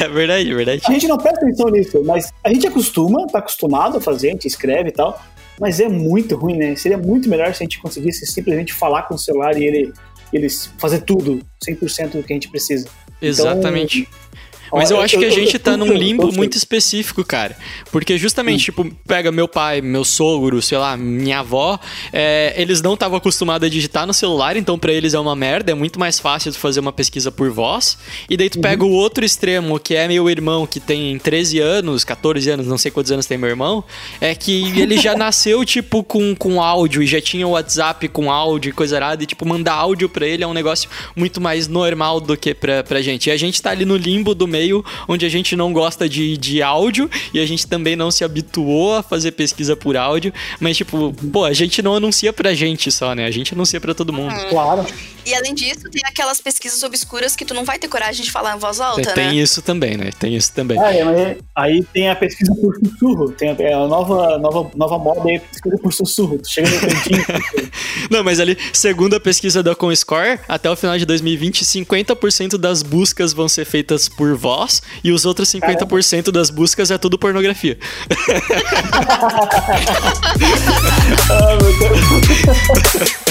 [0.00, 0.82] É verdade, é verdade.
[0.86, 4.32] A gente não presta atenção nisso, mas a gente acostuma, tá acostumado a fazer, a
[4.32, 5.20] gente escreve e tal,
[5.60, 6.74] mas é muito ruim, né?
[6.74, 9.92] Seria muito melhor se a gente conseguisse simplesmente falar com o celular e ele,
[10.32, 10.48] ele
[10.78, 12.88] fazer tudo, 100% do que a gente precisa.
[13.20, 14.08] Exatamente.
[14.10, 14.30] Ó,
[14.72, 17.56] Mas eu acho que a gente tá num limbo muito específico, cara.
[17.90, 21.78] Porque justamente, tipo, pega meu pai, meu sogro, sei lá, minha avó,
[22.12, 25.72] é, eles não estavam acostumados a digitar no celular, então pra eles é uma merda,
[25.72, 27.98] é muito mais fácil tu fazer uma pesquisa por voz.
[28.28, 32.04] E daí tu pega o outro extremo, que é meu irmão, que tem 13 anos,
[32.04, 33.84] 14 anos, não sei quantos anos tem meu irmão,
[34.20, 38.30] é que ele já nasceu, tipo, com, com áudio e já tinha o WhatsApp com
[38.30, 41.68] áudio e coisa arada, e, tipo, mandar áudio pra ele é um negócio muito mais
[41.68, 43.28] normal do que pra, pra gente.
[43.28, 44.59] E a gente tá ali no limbo do meio,
[45.08, 48.96] onde a gente não gosta de, de áudio e a gente também não se habituou
[48.96, 53.14] a fazer pesquisa por áudio, mas, tipo, pô, a gente não anuncia pra gente só,
[53.14, 53.26] né?
[53.26, 54.34] A gente anuncia pra todo mundo.
[54.48, 54.86] Claro.
[55.24, 58.56] E além disso, tem aquelas pesquisas obscuras que tu não vai ter coragem de falar
[58.56, 59.34] em voz alta, Tem né?
[59.34, 60.10] isso também, né?
[60.18, 60.78] Tem isso também.
[60.78, 64.70] Ah, é, mas aí tem a pesquisa por sussurro, tem a, é a nova, nova,
[64.74, 66.38] nova moda aí, pesquisa por sussurro.
[66.38, 67.24] Tu chega no cantinho.
[68.10, 72.82] Não, mas ali, segundo a pesquisa da ComScore, até o final de 2020, 50% das
[72.82, 77.78] buscas vão ser feitas por voz e os outros 50% das buscas é tudo pornografia.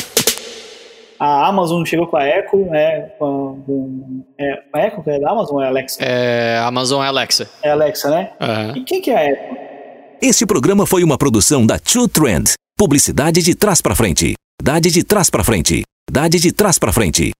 [1.19, 3.01] a Amazon chegou com a Echo, né?
[3.19, 6.03] Com, com- é, a Echo que é da Amazon ou é a Alexa?
[6.03, 7.49] É, Amazon é Alexa.
[7.61, 8.31] É a Alexa, né?
[8.39, 8.73] Aham.
[8.77, 9.57] E quem que é a Echo?
[10.21, 12.51] Este programa foi uma produção da True Trend.
[12.77, 14.33] Publicidade de trás pra frente.
[14.61, 15.83] Dade de trás pra frente.
[16.11, 17.31] Dade de trás pra frente.